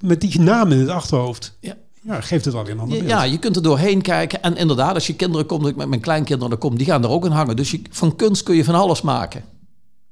met 0.00 0.20
die 0.20 0.40
naam 0.40 0.72
in 0.72 0.78
het 0.78 0.88
achterhoofd... 0.88 1.56
Ja. 1.60 1.76
Ja, 2.02 2.20
geeft 2.20 2.44
het 2.44 2.54
wel 2.54 2.68
een 2.68 2.78
ander 2.78 3.06
Ja, 3.06 3.22
je 3.22 3.38
kunt 3.38 3.56
er 3.56 3.62
doorheen 3.62 4.02
kijken. 4.02 4.42
En 4.42 4.56
inderdaad, 4.56 4.94
als 4.94 5.06
je 5.06 5.14
kinderen 5.14 5.46
komt, 5.46 5.66
ik 5.66 5.76
met 5.76 5.88
mijn 5.88 6.00
kleinkinderen 6.00 6.58
kom, 6.58 6.76
die 6.76 6.86
gaan 6.86 7.02
er 7.02 7.10
ook 7.10 7.24
in 7.24 7.30
hangen. 7.30 7.56
Dus 7.56 7.70
je, 7.70 7.82
van 7.90 8.16
kunst 8.16 8.42
kun 8.42 8.56
je 8.56 8.64
van 8.64 8.74
alles 8.74 9.02
maken. 9.02 9.44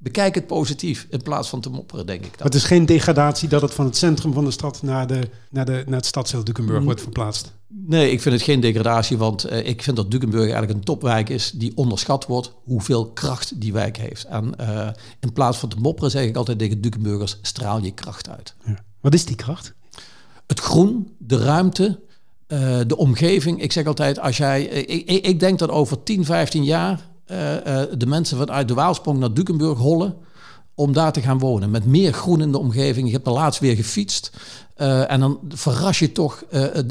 Bekijk 0.00 0.35
het 0.35 0.47
positief 0.47 1.06
in 1.11 1.23
plaats 1.23 1.49
van 1.49 1.61
te 1.61 1.71
mopperen, 1.71 2.06
denk 2.06 2.25
ik. 2.25 2.39
Dan. 2.39 2.47
Het 2.47 2.55
is 2.55 2.65
geen 2.65 2.87
degradatie 2.87 3.49
dat 3.49 3.62
het 3.62 3.75
van 3.75 3.85
het 3.85 3.97
centrum 3.97 4.33
van 4.33 4.45
de 4.45 4.50
stad 4.50 4.83
naar, 4.83 5.06
de, 5.06 5.29
naar, 5.50 5.65
de, 5.65 5.85
naar 5.87 5.97
het 5.97 6.06
stadsdeel 6.06 6.45
Dukenburg 6.45 6.85
wordt 6.85 7.00
verplaatst. 7.00 7.53
Nee, 7.67 8.11
ik 8.11 8.21
vind 8.21 8.35
het 8.35 8.45
geen 8.45 8.61
degradatie, 8.61 9.19
want 9.19 9.50
uh, 9.50 9.67
ik 9.67 9.83
vind 9.83 9.97
dat 9.97 10.11
Dukenburg 10.11 10.43
eigenlijk 10.43 10.73
een 10.73 10.85
topwijk 10.85 11.29
is 11.29 11.50
die 11.50 11.73
onderschat 11.75 12.27
wordt 12.27 12.53
hoeveel 12.65 13.06
kracht 13.06 13.61
die 13.61 13.73
wijk 13.73 13.97
heeft. 13.97 14.25
En 14.25 14.55
uh, 14.61 14.89
in 15.21 15.33
plaats 15.33 15.59
van 15.59 15.69
te 15.69 15.77
mopperen 15.77 16.11
zeg 16.11 16.25
ik 16.25 16.37
altijd 16.37 16.59
tegen 16.59 16.81
Dukenburgers, 16.81 17.39
straal 17.43 17.83
je 17.83 17.91
kracht 17.91 18.29
uit. 18.29 18.55
Ja. 18.65 18.79
Wat 19.00 19.15
is 19.15 19.25
die 19.25 19.37
kracht? 19.37 19.75
Het 20.47 20.61
groen, 20.61 21.15
de 21.19 21.39
ruimte, 21.39 22.00
uh, 22.49 22.79
de 22.87 22.97
omgeving. 22.97 23.62
Ik 23.62 23.73
zeg 23.73 23.87
altijd, 23.87 24.19
als 24.19 24.37
jij, 24.37 24.62
ik, 24.65 25.27
ik 25.27 25.41
denk 25.41 25.59
dat 25.59 25.71
over 25.71 26.03
10, 26.03 26.25
15 26.25 26.65
jaar 26.65 27.09
de 27.99 28.07
mensen 28.07 28.39
vanuit 28.39 28.69
de 28.69 28.75
Waalsprong 28.75 29.19
naar 29.19 29.35
Dukenburg 29.35 29.79
hollen 29.79 30.15
om 30.75 30.93
daar 30.93 31.13
te 31.13 31.21
gaan 31.21 31.39
wonen. 31.39 31.71
Met 31.71 31.87
meer 31.87 32.13
groen 32.13 32.41
in 32.41 32.53
de 32.53 32.59
omgeving. 32.59 33.07
Je 33.07 33.13
hebt 33.13 33.27
er 33.27 33.33
laatst 33.33 33.61
weer 33.61 33.77
gefietst. 33.77 34.31
Uh, 34.77 35.11
en 35.11 35.21
dan 35.21 35.39
verras 35.49 35.99
je 35.99 36.13
toch 36.13 36.45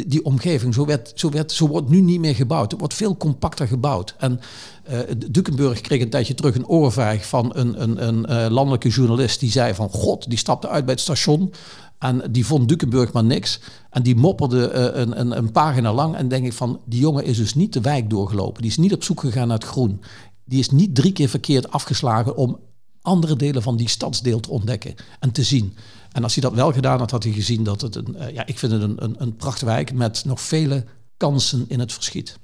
die 0.06 0.25
omgeving. 0.25 0.74
Zo, 0.74 0.86
werd, 0.86 1.12
zo, 1.16 1.30
werd, 1.30 1.51
zo 1.51 1.68
wordt 1.68 1.89
nu 1.89 2.01
niet 2.01 2.19
meer 2.19 2.36
gebouwd. 2.36 2.72
Het 2.72 2.80
wordt 2.80 2.95
veel 2.95 3.18
compacter 3.18 3.68
gebouwd. 3.68 4.16
En 4.18 4.39
uh, 4.92 5.00
Dukenburg 5.28 5.81
kreeg 5.81 6.01
een 6.01 6.10
tijdje 6.10 6.36
terug 6.36 6.56
een 6.56 6.68
oorvijg 6.68 7.28
van 7.28 7.51
een, 7.56 7.81
een, 7.81 8.04
een 8.33 8.51
landelijke 8.51 8.90
journalist. 8.90 9.40
Die 9.40 9.51
zei 9.51 9.74
van, 9.74 9.90
god, 9.90 10.30
die 10.30 10.38
stapte 10.38 10.68
uit 10.68 10.86
bij 10.86 10.94
het 10.94 11.04
station. 11.04 11.54
En 12.00 12.22
die 12.31 12.45
vond 12.45 12.69
Dukenburg 12.69 13.12
maar 13.13 13.24
niks. 13.24 13.60
En 13.90 14.04
die 14.04 14.16
mopperde 14.16 14.72
een, 14.72 15.19
een, 15.19 15.38
een 15.38 15.51
pagina 15.51 15.94
lang. 15.94 16.16
En 16.16 16.28
denk 16.28 16.45
ik 16.45 16.54
van, 16.54 16.80
die 16.86 17.00
jongen 17.00 17.24
is 17.24 17.38
dus 17.38 17.56
niet 17.56 17.74
de 17.74 17.81
wijk 17.81 18.10
doorgelopen. 18.10 18.62
Die 18.62 18.72
is 18.72 18.78
niet 18.78 18.94
op 18.94 19.04
zoek 19.04 19.19
gegaan 19.19 19.48
naar 19.48 19.57
het 19.57 19.68
groen. 19.68 20.01
Die 20.47 20.59
is 20.59 20.69
niet 20.69 20.95
drie 20.95 21.11
keer 21.11 21.29
verkeerd 21.29 21.71
afgeslagen 21.71 22.35
om 22.35 22.59
andere 23.01 23.35
delen 23.35 23.61
van 23.61 23.77
die 23.77 23.89
stadsdeel 23.89 24.39
te 24.39 24.49
ontdekken 24.49 24.95
en 25.19 25.31
te 25.31 25.44
zien. 25.44 25.75
En 26.11 26.23
als 26.23 26.33
hij 26.33 26.44
dat 26.44 26.53
wel 26.53 26.73
gedaan 26.73 26.99
had, 26.99 27.11
had 27.11 27.23
hij 27.23 27.31
gezien 27.31 27.63
dat 27.63 27.81
het 27.81 27.95
een, 27.95 28.15
uh, 28.19 28.33
ja, 28.33 28.45
ik 28.45 28.59
vind 28.59 28.71
het 28.71 28.81
een, 28.81 29.03
een, 29.03 29.15
een 29.17 29.35
prachtwijk 29.35 29.94
met 29.94 30.25
nog 30.25 30.41
vele 30.41 30.85
kansen 31.17 31.65
in 31.67 31.79
het 31.79 31.94
verschiet. 31.94 32.38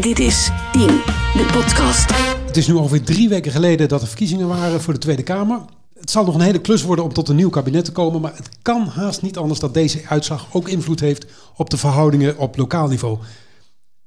Dit 0.00 0.18
is 0.18 0.50
Tien, 0.72 0.86
de 1.34 1.50
podcast. 1.52 2.10
Het 2.46 2.56
is 2.56 2.66
nu 2.66 2.74
ongeveer 2.74 3.04
drie 3.04 3.28
weken 3.28 3.52
geleden 3.52 3.88
dat 3.88 4.00
er 4.00 4.06
verkiezingen 4.06 4.48
waren 4.48 4.80
voor 4.80 4.92
de 4.92 4.98
Tweede 4.98 5.22
Kamer. 5.22 5.60
Het 5.94 6.10
zal 6.10 6.24
nog 6.24 6.34
een 6.34 6.40
hele 6.40 6.60
klus 6.60 6.82
worden 6.82 7.04
om 7.04 7.12
tot 7.12 7.28
een 7.28 7.36
nieuw 7.36 7.48
kabinet 7.48 7.84
te 7.84 7.92
komen, 7.92 8.20
maar 8.20 8.36
het 8.36 8.48
kan 8.62 8.86
haast 8.86 9.22
niet 9.22 9.36
anders 9.36 9.60
dat 9.60 9.74
deze 9.74 10.02
uitslag 10.08 10.46
ook 10.52 10.68
invloed 10.68 11.00
heeft 11.00 11.26
op 11.56 11.70
de 11.70 11.76
verhoudingen 11.76 12.38
op 12.38 12.56
lokaal 12.56 12.88
niveau. 12.88 13.18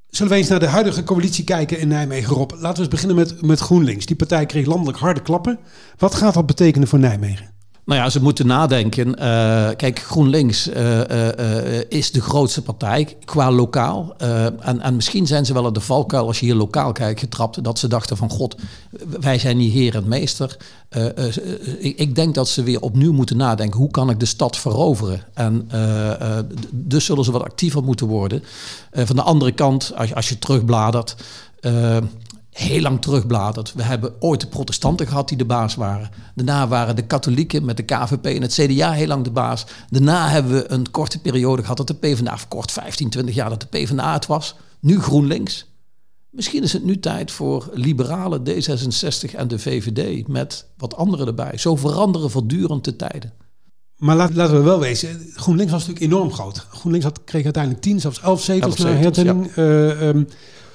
Zullen 0.09 0.31
we 0.31 0.37
eens 0.37 0.49
naar 0.49 0.59
de 0.59 0.67
huidige 0.67 1.03
coalitie 1.03 1.43
kijken 1.43 1.79
in 1.79 1.87
Nijmegen, 1.87 2.35
Rob? 2.35 2.51
Laten 2.51 2.73
we 2.73 2.79
eens 2.79 2.87
beginnen 2.87 3.15
met, 3.15 3.41
met 3.41 3.59
GroenLinks. 3.59 4.05
Die 4.05 4.15
partij 4.15 4.45
kreeg 4.45 4.65
landelijk 4.65 4.97
harde 4.97 5.21
klappen. 5.21 5.59
Wat 5.97 6.15
gaat 6.15 6.33
dat 6.33 6.45
betekenen 6.45 6.87
voor 6.87 6.99
Nijmegen? 6.99 7.58
Nou 7.89 8.01
ja, 8.01 8.09
ze 8.09 8.21
moeten 8.21 8.47
nadenken. 8.47 9.07
Uh, 9.07 9.15
kijk, 9.75 9.99
GroenLinks 9.99 10.67
uh, 10.67 10.97
uh, 10.97 11.81
is 11.89 12.11
de 12.11 12.21
grootste 12.21 12.61
partij 12.61 13.17
qua 13.25 13.51
lokaal. 13.51 14.15
En, 14.59 14.81
en, 14.81 14.95
misschien 14.95 15.27
zijn 15.27 15.45
ze 15.45 15.53
wel 15.53 15.67
in 15.67 15.73
de 15.73 15.79
valkuil, 15.79 16.27
als 16.27 16.39
je 16.39 16.45
hier 16.45 16.55
lokaal 16.55 16.91
kijkt, 16.91 17.19
getrapt. 17.19 17.63
Dat 17.63 17.79
ze 17.79 17.87
dachten 17.87 18.17
van, 18.17 18.29
god, 18.29 18.55
wij 19.19 19.39
zijn 19.39 19.57
niet 19.57 19.73
heer 19.73 19.95
en 19.95 20.07
meester. 20.07 20.57
Ik, 21.79 21.97
ik, 21.97 22.15
denk 22.15 22.35
dat 22.35 22.49
ze 22.49 22.63
weer 22.63 22.81
opnieuw 22.81 23.13
moeten 23.13 23.37
nadenken. 23.37 23.79
Hoe 23.79 23.91
kan 23.91 24.09
ik 24.09 24.19
de 24.19 24.25
stad 24.25 24.57
veroveren? 24.57 25.23
En 25.33 25.69
dus 26.71 27.05
zullen 27.05 27.23
ze 27.23 27.31
wat 27.31 27.43
actiever 27.43 27.83
moeten 27.83 28.07
worden. 28.07 28.43
van 28.91 29.15
de 29.15 29.21
andere 29.21 29.51
kant, 29.51 29.91
als, 29.95 30.13
als 30.13 30.29
je 30.29 30.39
terugbladert 30.39 31.15
heel 32.51 32.81
lang 32.81 33.01
terugbladert. 33.01 33.73
We 33.73 33.83
hebben 33.83 34.13
ooit 34.19 34.41
de 34.41 34.47
protestanten 34.47 35.07
gehad 35.07 35.27
die 35.27 35.37
de 35.37 35.45
baas 35.45 35.75
waren. 35.75 36.09
Daarna 36.35 36.67
waren 36.67 36.95
de 36.95 37.05
katholieken 37.05 37.65
met 37.65 37.77
de 37.77 37.83
KVP 37.83 38.25
en 38.25 38.41
het 38.41 38.53
CDA 38.53 38.91
heel 38.91 39.07
lang 39.07 39.23
de 39.23 39.31
baas. 39.31 39.65
Daarna 39.89 40.29
hebben 40.29 40.51
we 40.51 40.71
een 40.71 40.91
korte 40.91 41.19
periode 41.19 41.61
gehad 41.61 41.77
dat 41.77 41.87
de 41.87 41.93
PvdA, 41.93 42.33
of 42.33 42.47
kort 42.47 42.71
15, 42.71 43.09
20 43.09 43.35
jaar 43.35 43.49
dat 43.49 43.61
de 43.61 43.67
PvdA 43.67 44.13
het 44.13 44.25
was. 44.25 44.55
Nu 44.79 45.01
GroenLinks. 45.01 45.67
Misschien 46.29 46.63
is 46.63 46.73
het 46.73 46.83
nu 46.83 46.99
tijd 46.99 47.31
voor 47.31 47.69
liberale 47.73 48.39
D66 48.39 49.35
en 49.35 49.47
de 49.47 49.59
VVD 49.59 50.27
met 50.27 50.65
wat 50.77 50.95
anderen 50.95 51.27
erbij. 51.27 51.57
Zo 51.57 51.75
veranderen 51.75 52.31
voortdurend 52.31 52.83
de 52.83 52.95
tijden. 52.95 53.33
Maar 53.95 54.15
laten 54.15 54.51
we 54.51 54.61
wel 54.61 54.79
wezen, 54.79 55.31
GroenLinks 55.33 55.71
was 55.71 55.87
natuurlijk 55.87 56.13
enorm 56.13 56.31
groot. 56.31 56.65
GroenLinks 56.69 57.05
had, 57.05 57.23
kreeg 57.23 57.43
uiteindelijk 57.43 57.83
10, 57.83 57.99
zelfs 57.99 58.21
11 58.21 58.41
zetels 58.41 58.77
na 58.77 58.89
hertelling. 58.89 59.51
Ja. 59.55 59.63
Uh, 59.63 60.07
um, 60.07 60.27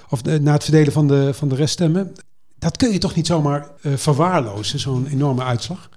of 0.09 0.25
na 0.25 0.53
het 0.53 0.65
verdelen 0.65 0.93
van 0.93 1.07
de, 1.09 1.35
van 1.35 1.49
de 1.49 1.55
reststemmen. 1.55 2.13
Dat 2.59 2.77
kun 2.77 2.93
je 2.93 2.99
toch 2.99 3.15
niet 3.15 3.27
zomaar 3.27 3.71
uh, 3.83 3.97
verwaarlozen, 3.97 4.79
zo'n 4.79 5.07
enorme 5.07 5.43
uitslag? 5.43 5.89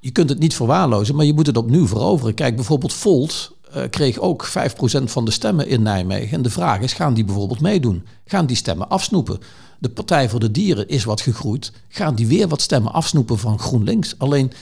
je 0.00 0.10
kunt 0.10 0.28
het 0.28 0.38
niet 0.38 0.54
verwaarlozen, 0.54 1.14
maar 1.14 1.24
je 1.24 1.34
moet 1.34 1.46
het 1.46 1.56
opnieuw 1.56 1.86
veroveren. 1.86 2.34
Kijk, 2.34 2.54
bijvoorbeeld 2.56 2.92
Volt 2.92 3.56
uh, 3.76 3.82
kreeg 3.90 4.18
ook 4.18 4.48
5% 4.48 4.50
van 5.04 5.24
de 5.24 5.30
stemmen 5.30 5.68
in 5.68 5.82
Nijmegen. 5.82 6.36
En 6.36 6.42
de 6.42 6.50
vraag 6.50 6.80
is, 6.80 6.92
gaan 6.92 7.14
die 7.14 7.24
bijvoorbeeld 7.24 7.60
meedoen? 7.60 8.06
Gaan 8.24 8.46
die 8.46 8.56
stemmen 8.56 8.88
afsnoepen? 8.88 9.38
De 9.78 9.88
Partij 9.88 10.28
voor 10.28 10.40
de 10.40 10.50
Dieren 10.50 10.88
is 10.88 11.04
wat 11.04 11.20
gegroeid. 11.20 11.72
Gaan 11.88 12.14
die 12.14 12.26
weer 12.26 12.48
wat 12.48 12.60
stemmen 12.60 12.92
afsnoepen 12.92 13.38
van 13.38 13.58
GroenLinks? 13.58 14.14
Alleen, 14.18 14.52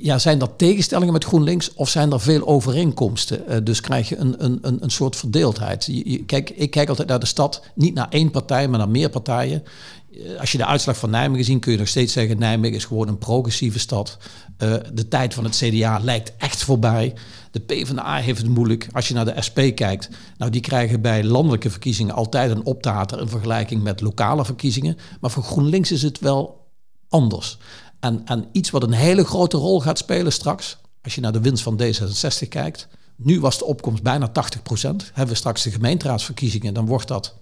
ja, 0.00 0.18
zijn 0.18 0.38
dat 0.38 0.50
tegenstellingen 0.56 1.12
met 1.12 1.24
GroenLinks 1.24 1.74
of 1.74 1.88
zijn 1.88 2.12
er 2.12 2.20
veel 2.20 2.46
overeenkomsten? 2.46 3.42
Uh, 3.48 3.56
dus 3.62 3.80
krijg 3.80 4.08
je 4.08 4.16
een, 4.16 4.44
een, 4.44 4.58
een, 4.62 4.82
een 4.82 4.90
soort 4.90 5.16
verdeeldheid. 5.16 5.84
Je, 5.84 6.24
kijk, 6.24 6.50
ik 6.50 6.70
kijk 6.70 6.88
altijd 6.88 7.08
naar 7.08 7.20
de 7.20 7.26
stad, 7.26 7.62
niet 7.74 7.94
naar 7.94 8.08
één 8.10 8.30
partij, 8.30 8.68
maar 8.68 8.78
naar 8.78 8.88
meer 8.88 9.10
partijen. 9.10 9.62
Eh, 10.12 10.40
als 10.40 10.52
je 10.52 10.58
de 10.58 10.66
uitslag 10.66 10.96
van 10.96 11.10
Nijmegen 11.10 11.44
ziet, 11.44 11.60
kun 11.60 11.72
je 11.72 11.78
nog 11.78 11.88
steeds 11.88 12.12
zeggen: 12.12 12.38
Nijmegen 12.38 12.76
is 12.76 12.84
gewoon 12.84 13.08
een 13.08 13.18
progressieve 13.18 13.78
stad. 13.78 14.18
Uh, 14.58 14.74
de 14.92 15.08
tijd 15.08 15.34
van 15.34 15.44
het 15.44 15.56
CDA 15.56 15.98
lijkt 15.98 16.32
echt 16.38 16.62
voorbij. 16.62 17.14
De 17.50 17.60
PvdA 17.60 18.16
heeft 18.16 18.38
het 18.38 18.48
moeilijk. 18.48 18.88
Als 18.92 19.08
je 19.08 19.14
naar 19.14 19.24
de 19.24 19.42
SP 19.46 19.58
kijkt, 19.74 20.08
nou 20.38 20.50
die 20.50 20.60
krijgen 20.60 21.00
bij 21.00 21.24
landelijke 21.24 21.70
verkiezingen 21.70 22.14
altijd 22.14 22.50
een 22.50 22.64
optater 22.64 23.20
in 23.20 23.28
vergelijking 23.28 23.82
met 23.82 24.00
lokale 24.00 24.44
verkiezingen. 24.44 24.96
Maar 25.20 25.30
voor 25.30 25.42
GroenLinks 25.42 25.92
is 25.92 26.02
het 26.02 26.18
wel 26.18 26.66
anders. 27.08 27.58
En, 28.00 28.22
en 28.24 28.48
iets 28.52 28.70
wat 28.70 28.82
een 28.82 28.92
hele 28.92 29.24
grote 29.24 29.56
rol 29.56 29.80
gaat 29.80 29.98
spelen 29.98 30.32
straks, 30.32 30.78
als 31.02 31.14
je 31.14 31.20
naar 31.20 31.32
de 31.32 31.40
winst 31.40 31.62
van 31.62 31.80
D66 31.82 32.48
kijkt. 32.48 32.88
Nu 33.16 33.40
was 33.40 33.58
de 33.58 33.64
opkomst 33.64 34.02
bijna 34.02 34.28
80% 34.28 34.32
Hebben 34.72 35.28
we 35.28 35.34
straks 35.34 35.62
de 35.62 35.70
gemeenteraadsverkiezingen, 35.70 36.74
dan 36.74 36.86
wordt 36.86 37.08
dat 37.08 37.34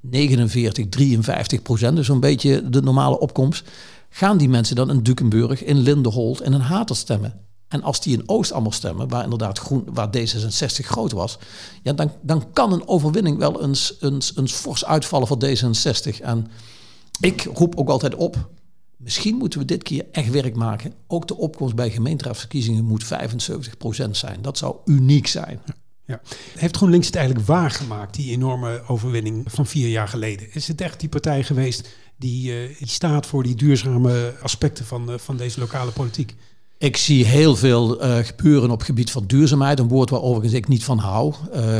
49, 0.00 0.88
53 0.88 1.62
procent. 1.62 1.96
Dus 1.96 2.08
een 2.08 2.20
beetje 2.20 2.68
de 2.68 2.82
normale 2.82 3.18
opkomst. 3.18 3.68
Gaan 4.10 4.38
die 4.38 4.48
mensen 4.48 4.76
dan 4.76 4.90
in 4.90 5.02
Dukenburg, 5.02 5.64
in 5.64 5.78
Lindenholt 5.78 6.40
en 6.40 6.52
in 6.52 6.60
Hater 6.60 6.96
stemmen? 6.96 7.46
En 7.68 7.82
als 7.82 8.00
die 8.00 8.16
in 8.18 8.28
Oost 8.28 8.52
allemaal 8.52 8.72
stemmen, 8.72 9.08
waar 9.08 9.22
inderdaad 9.22 9.58
groen, 9.58 9.84
waar 9.92 10.08
D66 10.16 10.84
groot 10.86 11.12
was, 11.12 11.38
ja, 11.82 11.92
dan, 11.92 12.10
dan 12.22 12.52
kan 12.52 12.72
een 12.72 12.88
overwinning 12.88 13.38
wel 13.38 13.62
eens, 13.62 13.98
fors 14.44 14.84
uitvallen 14.84 15.26
voor 15.26 15.38
D66. 15.44 16.20
En 16.22 16.46
ik 17.20 17.48
roep 17.54 17.76
ook 17.76 17.88
altijd 17.88 18.14
op, 18.14 18.50
misschien 18.96 19.36
moeten 19.36 19.58
we 19.58 19.64
dit 19.64 19.82
keer 19.82 20.06
echt 20.12 20.30
werk 20.30 20.56
maken. 20.56 20.92
Ook 21.06 21.28
de 21.28 21.36
opkomst 21.36 21.74
bij 21.74 21.90
gemeenteraadsverkiezingen 21.90 22.84
moet 22.84 23.04
75% 23.04 24.10
zijn. 24.10 24.42
Dat 24.42 24.58
zou 24.58 24.76
uniek 24.84 25.26
zijn. 25.26 25.60
Ja. 26.06 26.20
Heeft 26.58 26.76
GroenLinks 26.76 27.06
het 27.06 27.16
eigenlijk 27.16 27.46
waargemaakt, 27.46 28.14
die 28.14 28.32
enorme 28.32 28.82
overwinning 28.86 29.44
van 29.46 29.66
vier 29.66 29.88
jaar 29.88 30.08
geleden? 30.08 30.46
Is 30.52 30.68
het 30.68 30.80
echt 30.80 31.00
die 31.00 31.08
partij 31.08 31.42
geweest 31.42 31.88
die, 32.16 32.68
uh, 32.68 32.78
die 32.78 32.88
staat 32.88 33.26
voor 33.26 33.42
die 33.42 33.54
duurzame 33.54 34.34
aspecten 34.42 34.84
van, 34.84 35.10
uh, 35.10 35.18
van 35.18 35.36
deze 35.36 35.60
lokale 35.60 35.90
politiek? 35.90 36.34
Ik 36.78 36.96
zie 36.96 37.24
heel 37.24 37.56
veel 37.56 38.04
uh, 38.04 38.16
gebeuren 38.16 38.70
op 38.70 38.78
het 38.78 38.86
gebied 38.86 39.10
van 39.10 39.26
duurzaamheid. 39.26 39.78
Een 39.78 39.88
woord 39.88 40.10
waar 40.10 40.22
overigens 40.22 40.52
ik 40.52 40.68
niet 40.68 40.84
van 40.84 40.98
hou. 40.98 41.34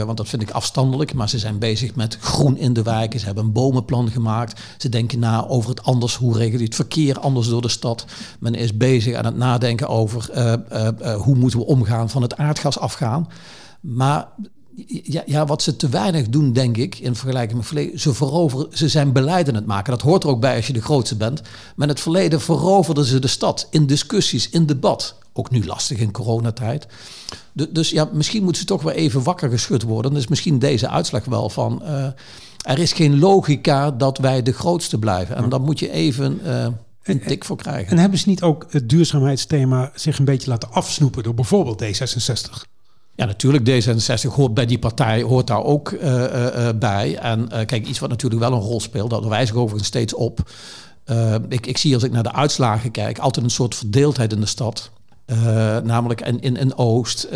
Want 0.04 0.16
dat 0.16 0.28
vind 0.28 0.42
ik 0.42 0.50
afstandelijk. 0.50 1.14
Maar 1.14 1.28
ze 1.28 1.38
zijn 1.38 1.58
bezig 1.58 1.94
met 1.94 2.18
groen 2.20 2.56
in 2.56 2.72
de 2.72 2.82
wijken. 2.82 3.20
Ze 3.20 3.26
hebben 3.26 3.44
een 3.44 3.52
bomenplan 3.52 4.10
gemaakt. 4.10 4.60
Ze 4.78 4.88
denken 4.88 5.18
na 5.18 5.46
over 5.46 5.70
het 5.70 5.82
anders. 5.82 6.16
Hoe 6.16 6.36
regel 6.36 6.58
je 6.58 6.64
het 6.64 6.74
verkeer 6.74 7.18
anders 7.18 7.48
door 7.48 7.62
de 7.62 7.68
stad? 7.68 8.04
Men 8.40 8.54
is 8.54 8.76
bezig 8.76 9.14
aan 9.14 9.24
het 9.24 9.36
nadenken 9.36 9.88
over 9.88 10.30
hoe 11.16 11.36
moeten 11.36 11.58
we 11.58 11.66
omgaan 11.66 12.10
van 12.10 12.22
het 12.22 12.36
aardgas 12.36 12.78
afgaan. 12.78 13.28
Maar 13.86 14.28
ja, 15.02 15.22
ja, 15.26 15.46
wat 15.46 15.62
ze 15.62 15.76
te 15.76 15.88
weinig 15.88 16.28
doen, 16.28 16.52
denk 16.52 16.76
ik, 16.76 16.98
in 16.98 17.14
vergelijking 17.14 17.58
met 17.58 17.66
verleden. 17.66 18.00
Ze, 18.00 18.14
veroveren, 18.14 18.66
ze 18.70 18.88
zijn 18.88 19.12
beleid 19.12 19.48
aan 19.48 19.54
het 19.54 19.66
maken. 19.66 19.92
Dat 19.92 20.02
hoort 20.02 20.22
er 20.22 20.28
ook 20.28 20.40
bij 20.40 20.56
als 20.56 20.66
je 20.66 20.72
de 20.72 20.82
grootste 20.82 21.16
bent. 21.16 21.42
Maar 21.76 21.88
in 21.88 21.92
het 21.92 22.02
verleden 22.02 22.40
veroverden 22.40 23.04
ze 23.04 23.18
de 23.18 23.26
stad 23.26 23.66
in 23.70 23.86
discussies, 23.86 24.48
in 24.48 24.66
debat. 24.66 25.14
Ook 25.32 25.50
nu 25.50 25.66
lastig 25.66 25.98
in 25.98 26.10
coronatijd. 26.10 26.86
De, 27.52 27.72
dus 27.72 27.90
ja, 27.90 28.08
misschien 28.12 28.42
moeten 28.42 28.60
ze 28.60 28.68
toch 28.68 28.82
weer 28.82 28.94
even 28.94 29.22
wakker 29.22 29.50
geschud 29.50 29.82
worden. 29.82 30.16
Is 30.16 30.28
misschien 30.28 30.58
deze 30.58 30.88
uitslag 30.88 31.24
wel 31.24 31.48
van... 31.48 31.82
Uh, 31.82 32.06
er 32.56 32.78
is 32.78 32.92
geen 32.92 33.18
logica 33.18 33.90
dat 33.90 34.18
wij 34.18 34.42
de 34.42 34.52
grootste 34.52 34.98
blijven. 34.98 35.36
En 35.36 35.48
dan 35.48 35.62
moet 35.62 35.78
je 35.78 35.90
even... 35.90 36.40
Uh, 36.44 36.66
een 37.02 37.20
tik 37.20 37.44
voor 37.44 37.56
krijgen. 37.56 37.92
En 37.92 37.98
hebben 37.98 38.18
ze 38.18 38.28
niet 38.28 38.42
ook 38.42 38.66
het 38.70 38.88
duurzaamheidsthema 38.88 39.90
zich 39.94 40.18
een 40.18 40.24
beetje 40.24 40.50
laten 40.50 40.72
afsnoepen 40.72 41.22
door 41.22 41.34
bijvoorbeeld 41.34 41.84
D66? 41.84 42.75
Ja, 43.16 43.24
natuurlijk. 43.24 43.64
D66 43.68 44.34
hoort 44.34 44.54
bij 44.54 44.66
die 44.66 44.78
partij, 44.78 45.22
hoort 45.22 45.46
daar 45.46 45.64
ook 45.64 45.90
uh, 45.90 46.00
uh, 46.02 46.68
bij. 46.78 47.16
En 47.16 47.48
kijk, 47.48 47.86
iets 47.86 47.98
wat 47.98 48.10
natuurlijk 48.10 48.40
wel 48.40 48.52
een 48.52 48.64
rol 48.64 48.80
speelt, 48.80 49.10
dat 49.10 49.26
wijs 49.26 49.50
ik 49.50 49.56
overigens 49.56 49.88
steeds 49.88 50.14
op. 50.14 50.50
ik, 51.48 51.66
ik 51.66 51.78
zie 51.78 51.94
als 51.94 52.02
ik 52.02 52.12
naar 52.12 52.22
de 52.22 52.32
uitslagen 52.32 52.90
kijk, 52.90 53.18
altijd 53.18 53.44
een 53.44 53.50
soort 53.50 53.74
verdeeldheid 53.74 54.32
in 54.32 54.40
de 54.40 54.46
stad. 54.46 54.90
namelijk 55.84 56.20
in, 56.20 56.40
in, 56.40 56.56
in 56.56 56.76
Oost, 56.76 57.28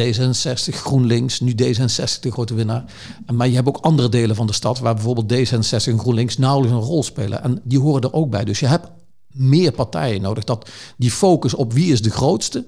D66, 0.00 0.74
GroenLinks, 0.74 1.40
nu 1.40 1.52
D66 1.52 2.20
de 2.20 2.32
grote 2.32 2.54
winnaar. 2.54 2.84
Maar 3.32 3.48
je 3.48 3.54
hebt 3.54 3.68
ook 3.68 3.76
andere 3.80 4.08
delen 4.08 4.36
van 4.36 4.46
de 4.46 4.52
stad 4.52 4.78
waar 4.78 4.94
bijvoorbeeld 4.94 5.32
D66 5.32 5.86
en 5.86 5.98
GroenLinks 5.98 6.38
nauwelijks 6.38 6.76
een 6.76 6.82
rol 6.82 7.02
spelen. 7.02 7.42
En 7.42 7.60
die 7.64 7.80
horen 7.80 8.02
er 8.02 8.12
ook 8.12 8.30
bij. 8.30 8.44
Dus 8.44 8.60
je 8.60 8.66
hebt 8.66 8.88
meer 9.26 9.72
partijen 9.72 10.22
nodig. 10.22 10.44
Dat 10.44 10.70
die 10.96 11.10
focus 11.10 11.54
op 11.54 11.72
wie 11.72 11.92
is 11.92 12.02
de 12.02 12.10
grootste, 12.10 12.66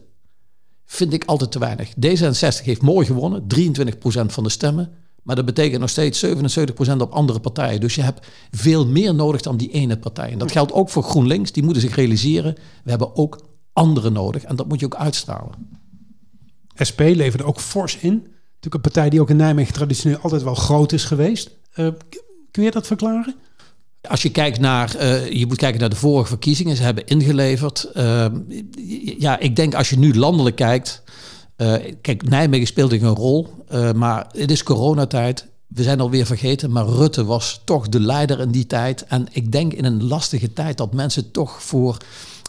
vind 0.93 1.13
ik 1.13 1.25
altijd 1.25 1.53
te 1.53 1.59
weinig. 1.59 1.89
D66 1.89 2.65
heeft 2.65 2.83
mooi 2.83 3.07
gewonnen, 3.07 3.45
23% 3.57 3.65
van 4.27 4.43
de 4.43 4.51
stemmen. 4.51 4.91
Maar 5.23 5.37
dat 5.37 5.45
betekent 5.45 5.81
nog 5.81 5.91
steeds 5.91 6.27
77% 6.27 6.31
op 6.99 7.13
andere 7.13 7.41
partijen. 7.41 7.81
Dus 7.81 7.95
je 7.95 8.03
hebt 8.03 8.27
veel 8.51 8.87
meer 8.87 9.15
nodig 9.15 9.41
dan 9.41 9.57
die 9.57 9.71
ene 9.71 9.99
partij. 9.99 10.31
En 10.31 10.39
dat 10.39 10.53
geldt 10.53 10.73
ook 10.73 10.91
voor 10.91 11.03
GroenLinks. 11.03 11.53
Die 11.53 11.63
moeten 11.63 11.83
zich 11.83 11.95
realiseren, 11.95 12.55
we 12.85 12.91
hebben 12.91 13.17
ook 13.17 13.41
anderen 13.73 14.13
nodig. 14.13 14.43
En 14.43 14.57
dat 14.57 14.69
moet 14.69 14.81
je 14.81 14.87
ook 14.87 14.95
uitstralen. 14.95 15.53
SP 16.89 17.01
leverde 17.01 17.45
ook 17.45 17.61
fors 17.61 17.97
in. 17.97 18.13
Natuurlijk 18.13 18.75
een 18.75 18.81
partij 18.81 19.11
die 19.11 19.21
ook 19.21 19.31
in 19.31 19.37
Nijmegen 19.37 19.75
traditioneel 19.75 20.19
altijd 20.19 20.43
wel 20.43 20.55
groot 20.55 20.93
is 20.93 21.05
geweest. 21.05 21.51
Uh, 21.77 21.89
kun 22.51 22.63
je 22.63 22.71
dat 22.71 22.87
verklaren? 22.87 23.35
Als 24.09 24.23
je 24.23 24.31
kijkt 24.31 24.61
naar, 24.61 24.97
uh, 24.97 25.31
je 25.31 25.47
moet 25.47 25.57
kijken 25.57 25.81
naar 25.81 25.91
de 25.91 25.97
vorige 25.97 26.29
verkiezingen, 26.29 26.77
ze 26.77 26.83
hebben 26.83 27.07
ingeleverd. 27.07 27.89
Uh, 27.97 28.27
ja, 29.19 29.39
ik 29.39 29.57
denk 29.57 29.75
als 29.75 29.91
je 29.91 29.99
nu 29.99 30.15
landelijk 30.15 30.57
kijkt, 30.57 31.03
uh, 31.57 31.75
kijk, 32.01 32.29
Nijmegen 32.29 32.67
speelde 32.67 33.01
een 33.01 33.15
rol, 33.15 33.65
maar 33.95 34.27
het 34.37 34.51
is 34.51 34.63
coronatijd. 34.63 35.47
We 35.67 35.83
zijn 35.83 36.01
alweer 36.01 36.27
vergeten, 36.27 36.73
maar 36.73 36.87
Rutte 36.87 37.25
was 37.25 37.61
toch 37.65 37.89
de 37.89 38.01
leider 38.01 38.41
in 38.41 38.51
die 38.51 38.67
tijd. 38.67 39.05
En 39.05 39.27
ik 39.31 39.53
denk 39.53 39.73
in 39.73 39.85
een 39.85 40.05
lastige 40.05 40.53
tijd 40.53 40.77
dat 40.77 40.95
mensen 40.95 41.31
toch 41.31 41.63
voor 41.63 41.97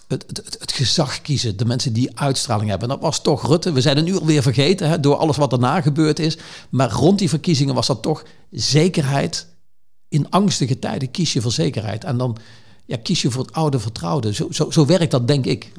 het, 0.07 0.25
het, 0.27 0.57
het, 0.59 0.71
gezag 0.71 1.21
kiezen. 1.21 1.57
De 1.57 1.65
mensen 1.65 1.93
die 1.93 2.19
uitstraling 2.19 2.69
hebben. 2.69 2.89
En 2.89 2.95
dat 2.95 3.03
was 3.03 3.21
toch 3.21 3.47
Rutte. 3.47 3.71
We 3.71 3.81
zijn 3.81 3.95
het 3.95 4.05
nu 4.05 4.17
alweer 4.17 4.41
vergeten 4.41 4.89
hè, 4.89 4.99
door 4.99 5.15
alles 5.15 5.37
wat 5.37 5.49
daarna 5.49 5.81
gebeurd 5.81 6.19
is. 6.19 6.37
Maar 6.69 6.91
rond 6.91 7.19
die 7.19 7.29
verkiezingen 7.29 7.75
was 7.75 7.87
dat 7.87 8.01
toch 8.01 8.23
zekerheid 8.51 9.47
in 10.13 10.29
angstige 10.29 10.79
tijden 10.79 11.11
kies 11.11 11.33
je 11.33 11.41
voor 11.41 11.51
zekerheid. 11.51 12.03
En 12.03 12.17
dan 12.17 12.37
ja, 12.85 12.97
kies 13.03 13.21
je 13.21 13.31
voor 13.31 13.43
het 13.45 13.53
oude 13.53 13.79
vertrouwde. 13.79 14.33
Zo, 14.33 14.47
zo, 14.51 14.71
zo 14.71 14.85
werkt 14.85 15.11
dat, 15.11 15.27
denk 15.27 15.45
ik. 15.45 15.71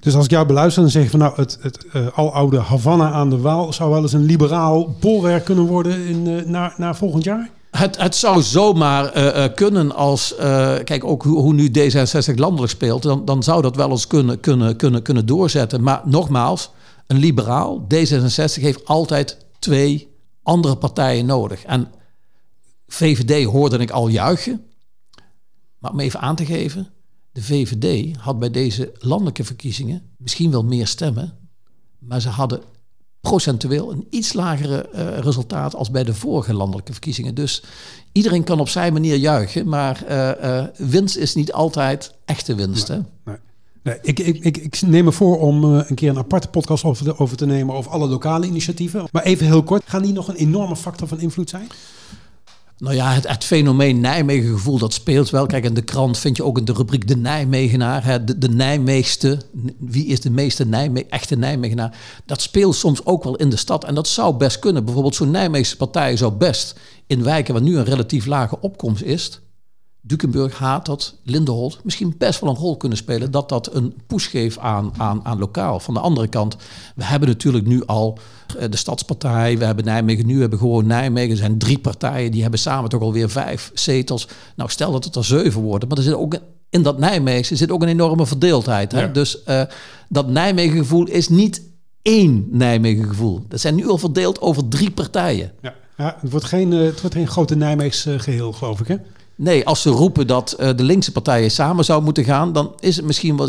Dus 0.00 0.14
als 0.14 0.24
ik 0.24 0.30
jou 0.30 0.46
beluister, 0.46 0.82
dan 0.82 0.90
zeg 0.90 1.02
je 1.02 1.10
van 1.10 1.18
nou, 1.18 1.32
het, 1.36 1.58
het 1.60 1.86
uh, 1.92 2.06
aloude 2.14 2.60
Havana 2.60 3.10
aan 3.10 3.30
de 3.30 3.38
Waal 3.38 3.72
zou 3.72 3.90
wel 3.90 4.02
eens 4.02 4.12
een 4.12 4.24
liberaal 4.24 4.96
bolwerk 5.00 5.44
kunnen 5.44 5.66
worden 5.66 6.06
in, 6.06 6.26
uh, 6.26 6.44
na, 6.44 6.74
na 6.76 6.94
volgend 6.94 7.24
jaar? 7.24 7.50
Het, 7.70 7.96
het 7.96 8.16
zou 8.16 8.42
zomaar 8.42 9.16
uh, 9.16 9.44
kunnen 9.54 9.94
als, 9.94 10.34
kijk 10.84 11.04
ook 11.04 11.22
hoe, 11.22 11.38
hoe, 11.38 11.52
nu 11.52 11.68
D66 11.68 12.34
landelijk 12.34 12.72
speelt, 12.72 13.02
dan, 13.02 13.24
dan 13.24 13.42
zou 13.42 13.62
dat 13.62 13.76
wel 13.76 13.90
eens 13.90 14.06
kunnen, 14.06 14.40
kunnen, 14.40 14.76
kunnen, 14.76 15.02
kunnen 15.02 15.26
doorzetten. 15.26 15.82
Maar 15.82 16.00
nogmaals, 16.04 16.70
een 17.06 17.18
liberaal, 17.18 17.86
D66 17.94 18.60
heeft 18.60 18.84
altijd 18.84 19.36
twee 19.58 20.08
andere 20.42 20.76
partijen 20.76 21.26
nodig. 21.26 21.64
En 21.64 21.88
VVD 22.86 23.44
hoorde 23.44 23.78
ik 23.78 23.90
al 23.90 24.08
juichen. 24.08 24.64
Maar 25.78 25.90
om 25.90 26.00
even 26.00 26.20
aan 26.20 26.36
te 26.36 26.44
geven, 26.44 26.88
de 27.32 27.42
VVD 27.42 28.16
had 28.16 28.38
bij 28.38 28.50
deze 28.50 28.92
landelijke 28.98 29.44
verkiezingen 29.44 30.02
misschien 30.16 30.50
wel 30.50 30.64
meer 30.64 30.86
stemmen, 30.86 31.38
maar 31.98 32.20
ze 32.20 32.28
hadden 32.28 32.60
procentueel 33.20 33.92
een 33.92 34.06
iets 34.10 34.32
lagere 34.32 34.88
uh, 34.94 35.18
resultaat 35.18 35.74
als 35.74 35.90
bij 35.90 36.04
de 36.04 36.14
vorige 36.14 36.54
landelijke 36.54 36.92
verkiezingen. 36.92 37.34
Dus 37.34 37.62
iedereen 38.12 38.44
kan 38.44 38.60
op 38.60 38.68
zijn 38.68 38.92
manier 38.92 39.16
juichen, 39.16 39.68
maar 39.68 40.04
uh, 40.08 40.30
uh, 40.44 40.64
winst 40.76 41.16
is 41.16 41.34
niet 41.34 41.52
altijd 41.52 42.14
echte 42.24 42.54
winst. 42.54 42.88
Hè? 42.88 42.98
Nee. 43.24 43.36
Nee, 43.82 43.98
ik, 44.02 44.18
ik, 44.18 44.38
ik, 44.38 44.56
ik, 44.56 44.82
neem 44.82 45.04
me 45.04 45.12
voor 45.12 45.40
om 45.40 45.64
een 45.64 45.94
keer 45.94 46.10
een 46.10 46.18
aparte 46.18 46.48
podcast 46.48 46.84
over, 46.84 47.18
over 47.18 47.36
te 47.36 47.46
nemen 47.46 47.74
over 47.74 47.90
alle 47.90 48.08
lokale 48.08 48.46
initiatieven. 48.46 49.04
Maar 49.12 49.22
even 49.22 49.46
heel 49.46 49.62
kort, 49.62 49.82
gaan 49.86 50.02
die 50.02 50.12
nog 50.12 50.28
een 50.28 50.34
enorme 50.34 50.76
factor 50.76 51.08
van 51.08 51.20
invloed 51.20 51.50
zijn? 51.50 51.68
Nou 52.78 52.94
ja, 52.94 53.12
het, 53.12 53.44
fenomeen 53.44 54.00
Nijmegen 54.00 54.50
gevoel, 54.50 54.78
dat 54.78 54.92
speelt 54.92 55.30
wel. 55.30 55.46
Kijk, 55.46 55.64
in 55.64 55.74
de 55.74 55.82
krant 55.82 56.18
vind 56.18 56.36
je 56.36 56.44
ook 56.44 56.58
in 56.58 56.64
de 56.64 56.72
rubriek 56.72 57.08
de 57.08 57.16
Nijmegenaar. 57.16 58.04
Hè, 58.04 58.24
de, 58.24 58.38
de 58.38 58.48
Nijmeegste, 58.48 59.38
wie 59.78 60.06
is 60.06 60.20
de 60.20 60.30
meeste 60.30 60.66
Nijme 60.66 61.06
echte 61.06 61.36
Nijmegenaar? 61.36 61.98
Dat 62.26 62.42
speelt 62.42 62.76
soms 62.76 63.04
ook 63.04 63.24
wel 63.24 63.36
in 63.36 63.50
de 63.50 63.56
stad. 63.56 63.84
En 63.84 63.94
dat 63.94 64.08
zou 64.08 64.36
best 64.36 64.58
kunnen. 64.58 64.84
Bijvoorbeeld 64.84 65.14
zo'n 65.14 65.30
Nijmeegse 65.30 65.76
partij 65.76 66.16
zou 66.16 66.32
best 66.32 66.78
in 67.06 67.22
wijken 67.22 67.54
waar 67.54 67.62
nu 67.62 67.76
een 67.76 67.84
relatief 67.84 68.26
lage 68.26 68.60
opkomst 68.60 69.02
is... 69.02 69.40
Dukenburg, 70.06 70.58
Hatert, 70.58 71.14
Lindenholt 71.22 71.80
misschien 71.84 72.14
best 72.18 72.40
wel 72.40 72.50
een 72.50 72.56
rol 72.56 72.76
kunnen 72.76 72.98
spelen. 72.98 73.30
Dat 73.30 73.48
dat 73.48 73.74
een 73.74 73.94
push 74.06 74.30
geeft 74.30 74.58
aan, 74.58 74.92
aan, 74.96 75.20
aan 75.24 75.38
lokaal. 75.38 75.80
Van 75.80 75.94
de 75.94 76.00
andere 76.00 76.26
kant, 76.26 76.56
we 76.94 77.04
hebben 77.04 77.28
natuurlijk 77.28 77.66
nu 77.66 77.86
al 77.86 78.18
eh, 78.58 78.70
de 78.70 78.76
Stadspartij, 78.76 79.58
we 79.58 79.64
hebben 79.64 79.84
Nijmegen 79.84 80.26
nu, 80.26 80.34
we 80.34 80.40
hebben 80.40 80.58
gewoon 80.58 80.86
Nijmegen. 80.86 81.30
Er 81.30 81.36
zijn 81.36 81.58
drie 81.58 81.78
partijen, 81.78 82.32
die 82.32 82.42
hebben 82.42 82.60
samen 82.60 82.90
toch 82.90 83.00
alweer 83.00 83.30
vijf 83.30 83.70
zetels. 83.74 84.28
Nou, 84.56 84.70
stel 84.70 84.92
dat 84.92 85.04
het 85.04 85.16
er 85.16 85.24
zeven 85.24 85.60
worden, 85.60 85.88
maar 85.88 85.98
er 85.98 86.04
zit 86.04 86.14
ook 86.14 86.36
in 86.70 86.82
dat 86.82 86.98
Nijmegen 86.98 87.56
zit 87.56 87.70
ook 87.70 87.82
een 87.82 87.88
enorme 87.88 88.26
verdeeldheid. 88.26 88.92
Hè? 88.92 89.10
Dus 89.10 89.38
uh, 89.48 89.62
dat 90.08 90.28
Nijmegen 90.28 90.78
gevoel 90.78 91.06
is 91.06 91.28
niet 91.28 91.62
één 92.02 92.48
Nijmegen 92.50 93.08
gevoel. 93.08 93.44
Dat 93.48 93.60
zijn 93.60 93.74
nu 93.74 93.88
al 93.88 93.98
verdeeld 93.98 94.40
over 94.40 94.68
drie 94.68 94.90
partijen. 94.90 95.52
Ja, 95.62 95.74
ja 95.96 96.16
het, 96.20 96.30
wordt 96.30 96.46
geen, 96.46 96.72
uh, 96.72 96.84
het 96.84 97.00
wordt 97.00 97.16
geen 97.16 97.28
grote 97.28 97.56
Nijmeegs 97.56 98.06
geheel, 98.16 98.52
geloof 98.52 98.80
ik, 98.80 98.88
hè? 98.88 98.96
Nee, 99.38 99.66
als 99.66 99.82
ze 99.82 99.90
roepen 99.90 100.26
dat 100.26 100.56
uh, 100.60 100.68
de 100.76 100.82
linkse 100.82 101.12
partijen 101.12 101.50
samen 101.50 101.84
zouden 101.84 102.06
moeten 102.06 102.24
gaan, 102.24 102.52
dan 102.52 102.72
is 102.80 102.96
het 102.96 103.04
misschien 103.04 103.36
wel. 103.36 103.48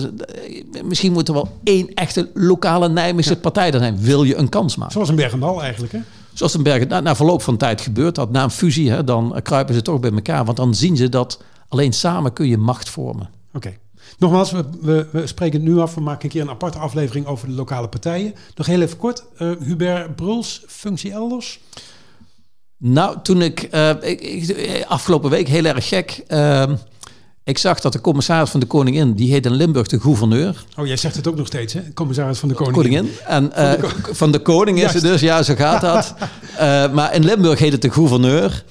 misschien 0.84 1.14
moet 1.14 1.28
er 1.28 1.34
wel 1.34 1.60
één 1.64 1.94
echte 1.94 2.30
lokale 2.34 2.90
Nijmeegse 2.90 3.34
ja. 3.34 3.40
partij 3.40 3.72
er 3.72 3.80
zijn. 3.80 4.00
Wil 4.00 4.24
je 4.24 4.36
een 4.36 4.50
kans 4.50 4.76
maken? 4.76 4.94
Zoals 4.94 5.10
een 5.10 5.16
Bergendal 5.16 5.62
eigenlijk, 5.62 5.94
hè? 5.94 6.00
Zoals 6.34 6.54
een 6.54 6.64
Bergen. 6.64 6.88
Na, 6.88 7.00
na 7.00 7.16
verloop 7.16 7.42
van 7.42 7.58
tijd 7.58 7.82
gebeurt 7.82 8.16
dat. 8.16 8.32
Na 8.32 8.44
een 8.44 8.52
fusie, 8.52 8.90
hè, 8.90 9.04
dan 9.04 9.40
kruipen 9.44 9.74
ze 9.74 9.82
toch 9.82 10.00
bij 10.00 10.12
elkaar. 10.12 10.46
Want 10.46 10.58
dan 10.58 10.76
zien 10.76 10.98
ze 10.98 11.10
dat 11.10 11.42
alleen 11.68 11.94
samen 11.94 12.34
kun 12.34 12.48
je 12.48 12.58
macht 12.58 12.90
vormen. 12.90 13.30
Oké. 13.48 13.58
Okay. 13.58 13.78
Nogmaals, 14.18 14.52
we, 14.52 14.66
we, 14.82 15.08
we, 15.12 15.28
spreken 15.28 15.60
het 15.60 15.70
nu 15.70 15.80
af. 15.80 15.96
We 15.96 16.02
maken 16.02 16.24
een 16.24 16.30
keer 16.30 16.42
een 16.42 16.50
aparte 16.50 16.78
aflevering 16.78 17.26
over 17.26 17.48
de 17.48 17.54
lokale 17.54 17.88
partijen. 17.88 18.34
Nog 18.56 18.66
heel 18.66 18.82
even 18.82 18.98
kort. 18.98 19.24
Uh, 19.40 19.52
Hubert 19.60 20.16
Bruls, 20.16 20.64
functie 20.68 21.12
elders? 21.12 21.60
Nou, 22.78 23.18
toen 23.24 23.42
ik, 23.42 23.68
uh, 23.74 23.90
ik, 24.02 24.22
ik, 24.22 24.86
afgelopen 24.88 25.30
week 25.30 25.48
heel 25.48 25.66
erg 25.66 25.88
gek. 25.88 26.24
Uh, 26.28 26.64
ik 27.44 27.58
zag 27.58 27.80
dat 27.80 27.94
de 27.94 28.02
commissaris 28.02 28.50
van 28.50 28.60
de 28.60 28.66
Koningin, 28.66 29.14
die 29.14 29.32
heet 29.32 29.46
in 29.46 29.52
Limburg 29.52 29.88
de 29.88 30.00
gouverneur. 30.00 30.66
Oh, 30.78 30.88
jij 30.88 30.98
zegt 30.98 31.16
het 31.16 31.28
ook 31.28 31.36
nog 31.36 31.48
steeds, 31.48 31.74
hè? 31.74 31.94
Commissaris 31.94 32.40
van 32.40 32.50
de 32.50 32.56
Koningin. 32.56 32.82
Koningin. 32.84 33.10
En 33.26 33.52
van, 33.54 33.80
de 33.80 34.16
van, 34.16 34.32
de 34.32 34.40
koning 34.40 34.84
is 34.84 34.94
het 34.94 35.04
dus, 35.04 35.22
ja, 35.22 35.44
zo 35.44 35.56
gaat 35.56 35.82
dat. 35.82 36.14
maar 36.96 37.16
in 37.16 37.26
Limburg 37.26 37.60
heet 37.60 37.72
het 37.72 37.82
de 37.82 37.92
gouverneur. 37.92 38.64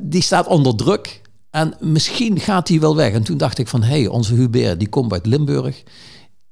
die 0.00 0.22
staat 0.22 0.46
onder 0.46 0.76
druk. 0.76 1.20
En 1.50 1.74
misschien 1.80 2.40
gaat 2.40 2.68
hij 2.68 2.80
wel 2.80 2.96
weg. 2.96 3.12
En 3.12 3.22
toen 3.22 3.36
dacht 3.36 3.58
ik 3.58 3.68
van, 3.68 3.82
hé, 3.82 4.00
hey, 4.00 4.06
onze 4.06 4.34
Hubert, 4.34 4.78
die 4.78 4.88
komt 4.88 5.12
uit 5.12 5.26
Limburg. 5.26 5.82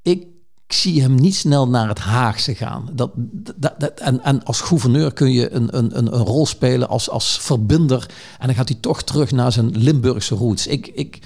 Ik 0.02 0.26
zie 0.72 1.02
hem 1.02 1.14
niet 1.14 1.34
snel 1.34 1.68
naar 1.68 1.88
het 1.88 1.98
Haagse 1.98 2.54
gaan. 2.54 2.88
Dat, 2.92 3.10
dat, 3.56 3.74
dat, 3.78 4.00
en, 4.00 4.22
en 4.22 4.44
als 4.44 4.60
gouverneur 4.60 5.12
kun 5.12 5.32
je 5.32 5.50
een, 5.50 5.76
een, 5.76 5.96
een, 5.96 6.08
rol 6.08 6.46
spelen 6.46 6.88
als, 6.88 7.10
als 7.10 7.38
verbinder. 7.40 8.10
En 8.38 8.46
dan 8.46 8.56
gaat 8.56 8.68
hij 8.68 8.78
toch 8.80 9.02
terug 9.02 9.30
naar 9.30 9.52
zijn 9.52 9.78
Limburgse 9.78 10.34
roots. 10.34 10.66
Ik, 10.66 10.86
ik, 10.86 11.16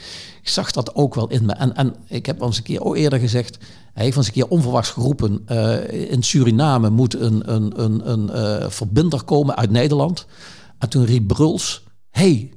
ik 0.42 0.48
zag 0.48 0.70
dat 0.70 0.94
ook 0.94 1.14
wel 1.14 1.28
in 1.28 1.44
me. 1.44 1.52
En, 1.52 1.74
en 1.74 1.94
ik 2.08 2.26
heb 2.26 2.40
al 2.40 2.46
eens 2.46 2.56
een 2.56 2.62
keer 2.62 2.84
ook 2.84 2.96
eerder 2.96 3.18
gezegd... 3.18 3.58
Hij 3.92 4.04
heeft 4.04 4.16
eens 4.16 4.26
een 4.26 4.32
keer 4.32 4.48
onverwachts 4.48 4.90
geroepen... 4.90 5.44
Uh, 5.48 6.10
in 6.10 6.22
Suriname 6.22 6.90
moet 6.90 7.14
een, 7.14 7.52
een, 7.52 7.82
een, 7.82 8.10
een 8.10 8.30
uh, 8.34 8.70
verbinder 8.70 9.24
komen 9.24 9.56
uit 9.56 9.70
Nederland. 9.70 10.26
En 10.78 10.88
toen 10.88 11.04
riep 11.04 11.28
Bruls... 11.28 11.82
hey, 12.10 12.52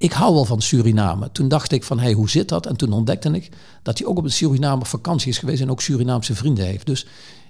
ik 0.00 0.12
hou 0.12 0.34
wel 0.34 0.44
van 0.44 0.60
Suriname. 0.60 1.32
Toen 1.32 1.48
dacht 1.48 1.72
ik 1.72 1.84
van, 1.84 1.98
hé, 1.98 2.04
hey, 2.04 2.12
hoe 2.12 2.30
zit 2.30 2.48
dat? 2.48 2.66
En 2.66 2.76
toen 2.76 2.92
ontdekte 2.92 3.30
ik 3.30 3.48
dat 3.82 3.98
hij 3.98 4.06
ook 4.06 4.18
op 4.18 4.24
een 4.24 4.32
Suriname 4.32 4.84
vakantie 4.84 5.28
is 5.28 5.38
geweest 5.38 5.60
en 5.60 5.70
ook 5.70 5.80
Surinaamse 5.80 6.34
vrienden 6.34 6.64
heeft. 6.64 6.86
Dus 6.86 7.06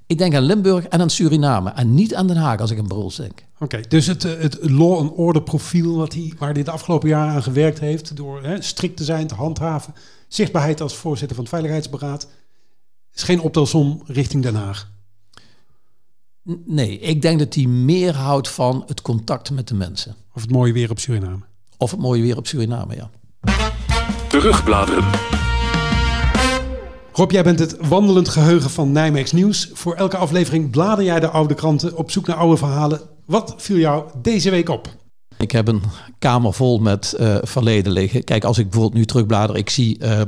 ik 0.06 0.18
denk 0.18 0.34
aan 0.34 0.42
Limburg 0.42 0.84
en 0.84 1.00
aan 1.00 1.10
Suriname 1.10 1.70
en 1.70 1.94
niet 1.94 2.14
aan 2.14 2.26
Den 2.26 2.36
Haag 2.36 2.60
als 2.60 2.70
ik 2.70 2.78
aan 2.78 2.86
Bruls 2.86 3.16
denk. 3.16 3.44
Oké, 3.58 3.80
dus 3.88 4.06
het, 4.06 4.22
het 4.22 4.58
law 4.60 4.96
and 4.98 5.12
order 5.16 5.42
profiel 5.42 5.96
wat 5.96 6.14
hij, 6.14 6.32
waar 6.38 6.52
hij 6.52 6.62
de 6.62 6.70
afgelopen 6.70 7.08
jaren 7.08 7.34
aan 7.34 7.42
gewerkt 7.42 7.80
heeft, 7.80 8.16
door 8.16 8.42
hè, 8.42 8.62
strikt 8.62 8.96
te 8.96 9.04
zijn, 9.04 9.26
te 9.26 9.34
handhaven, 9.34 9.94
zichtbaarheid 10.28 10.80
als 10.80 10.94
voorzitter 10.94 11.36
van 11.36 11.44
het 11.44 11.54
Veiligheidsberaad, 11.54 12.28
is 13.14 13.22
geen 13.22 13.40
optelsom 13.40 14.02
richting 14.06 14.42
Den 14.42 14.54
Haag. 14.54 14.90
Nee, 16.64 16.98
ik 16.98 17.22
denk 17.22 17.38
dat 17.38 17.54
hij 17.54 17.66
meer 17.66 18.14
houdt 18.14 18.48
van 18.48 18.82
het 18.86 19.02
contact 19.02 19.50
met 19.50 19.68
de 19.68 19.74
mensen. 19.74 20.14
Of 20.34 20.42
het 20.42 20.50
mooie 20.50 20.72
weer 20.72 20.90
op 20.90 20.98
Suriname. 20.98 21.48
Of 21.80 21.90
het 21.90 22.00
mooie 22.00 22.22
weer 22.22 22.36
op 22.36 22.46
Suriname, 22.46 22.94
ja. 22.94 23.10
Terugbladeren. 24.28 25.04
Rob, 27.12 27.30
jij 27.30 27.42
bent 27.42 27.58
het 27.58 27.76
wandelend 27.88 28.28
geheugen 28.28 28.70
van 28.70 28.92
Nijmeegs 28.92 29.32
Nieuws. 29.32 29.70
Voor 29.72 29.94
elke 29.94 30.16
aflevering 30.16 30.70
blader 30.70 31.04
jij 31.04 31.20
de 31.20 31.28
oude 31.28 31.54
kranten 31.54 31.96
op 31.96 32.10
zoek 32.10 32.26
naar 32.26 32.36
oude 32.36 32.56
verhalen. 32.56 33.00
Wat 33.26 33.54
viel 33.56 33.76
jou 33.76 34.04
deze 34.22 34.50
week 34.50 34.68
op? 34.68 34.88
Ik 35.38 35.50
heb 35.50 35.68
een 35.68 35.82
kamer 36.18 36.52
vol 36.52 36.78
met 36.78 37.16
uh, 37.20 37.36
verleden 37.42 37.92
liggen. 37.92 38.24
Kijk, 38.24 38.44
als 38.44 38.58
ik 38.58 38.64
bijvoorbeeld 38.64 38.98
nu 38.98 39.04
terugblader, 39.04 39.56
ik 39.56 39.70
zie... 39.70 39.98
Uh, 40.02 40.20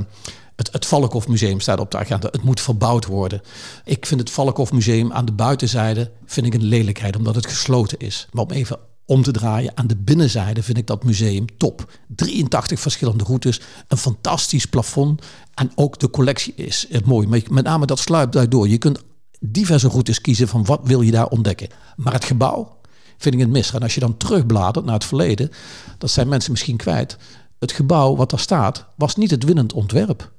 het, 0.57 0.73
het 0.73 0.87
Valkhof 0.87 1.29
Museum 1.29 1.61
staat 1.61 1.81
op 1.81 1.91
de 1.91 1.99
agenda. 1.99 2.29
Het 2.31 2.43
moet 2.43 2.61
verbouwd 2.61 3.07
worden. 3.07 3.41
Ik 3.85 4.07
vind 4.07 4.21
het 4.21 4.31
Valkhof 4.31 4.73
Museum 4.73 5.13
aan 5.13 5.25
de 5.25 5.33
buitenzijde 5.33 6.11
vind 6.27 6.47
ik 6.47 6.55
een 6.55 6.65
lelijkheid, 6.65 7.17
omdat 7.17 7.35
het 7.35 7.47
gesloten 7.47 7.99
is. 7.99 8.29
Maar 8.31 8.45
om 8.45 8.51
even 8.51 8.79
om 9.07 9.23
te 9.23 9.31
draaien. 9.31 9.73
Aan 9.75 9.87
de 9.87 9.97
binnenzijde 9.97 10.63
vind 10.63 10.79
ik 10.79 10.87
dat 10.87 11.05
museum 11.05 11.45
top. 11.57 11.93
83 12.09 12.81
verschillende 12.81 13.25
routes, 13.25 13.61
een 13.89 13.97
fantastisch 13.97 14.67
plafond. 14.67 15.23
En 15.55 15.71
ook 15.75 15.99
de 15.99 16.11
collectie 16.11 16.55
is 16.55 16.87
mooi. 17.05 17.29
Met 17.51 17.65
name 17.65 17.87
dat 17.87 17.99
sluipt 17.99 18.33
daardoor. 18.33 18.69
Je 18.69 18.79
kunt 18.79 19.03
diverse 19.41 19.89
routes 19.89 20.21
kiezen 20.21 20.49
van 20.49 20.65
wat 20.65 20.81
wil 20.85 21.01
je 21.01 21.11
daar 21.11 21.29
ontdekken. 21.29 21.69
Maar 21.97 22.13
het 22.13 22.25
gebouw 22.25 22.77
vind 23.17 23.35
ik 23.35 23.41
het 23.41 23.51
mis. 23.51 23.73
En 23.73 23.83
als 23.83 23.95
je 23.95 24.01
dan 24.01 24.17
terugbladert 24.17 24.85
naar 24.85 24.95
het 24.95 25.05
verleden, 25.05 25.51
dat 25.99 26.11
zijn 26.11 26.29
mensen 26.29 26.51
misschien 26.51 26.77
kwijt. 26.77 27.17
Het 27.59 27.73
gebouw 27.73 28.17
wat 28.17 28.31
daar 28.31 28.39
staat, 28.41 28.87
was 28.97 29.17
niet 29.17 29.31
het 29.31 29.45
winnend 29.45 29.73
ontwerp. 29.73 30.33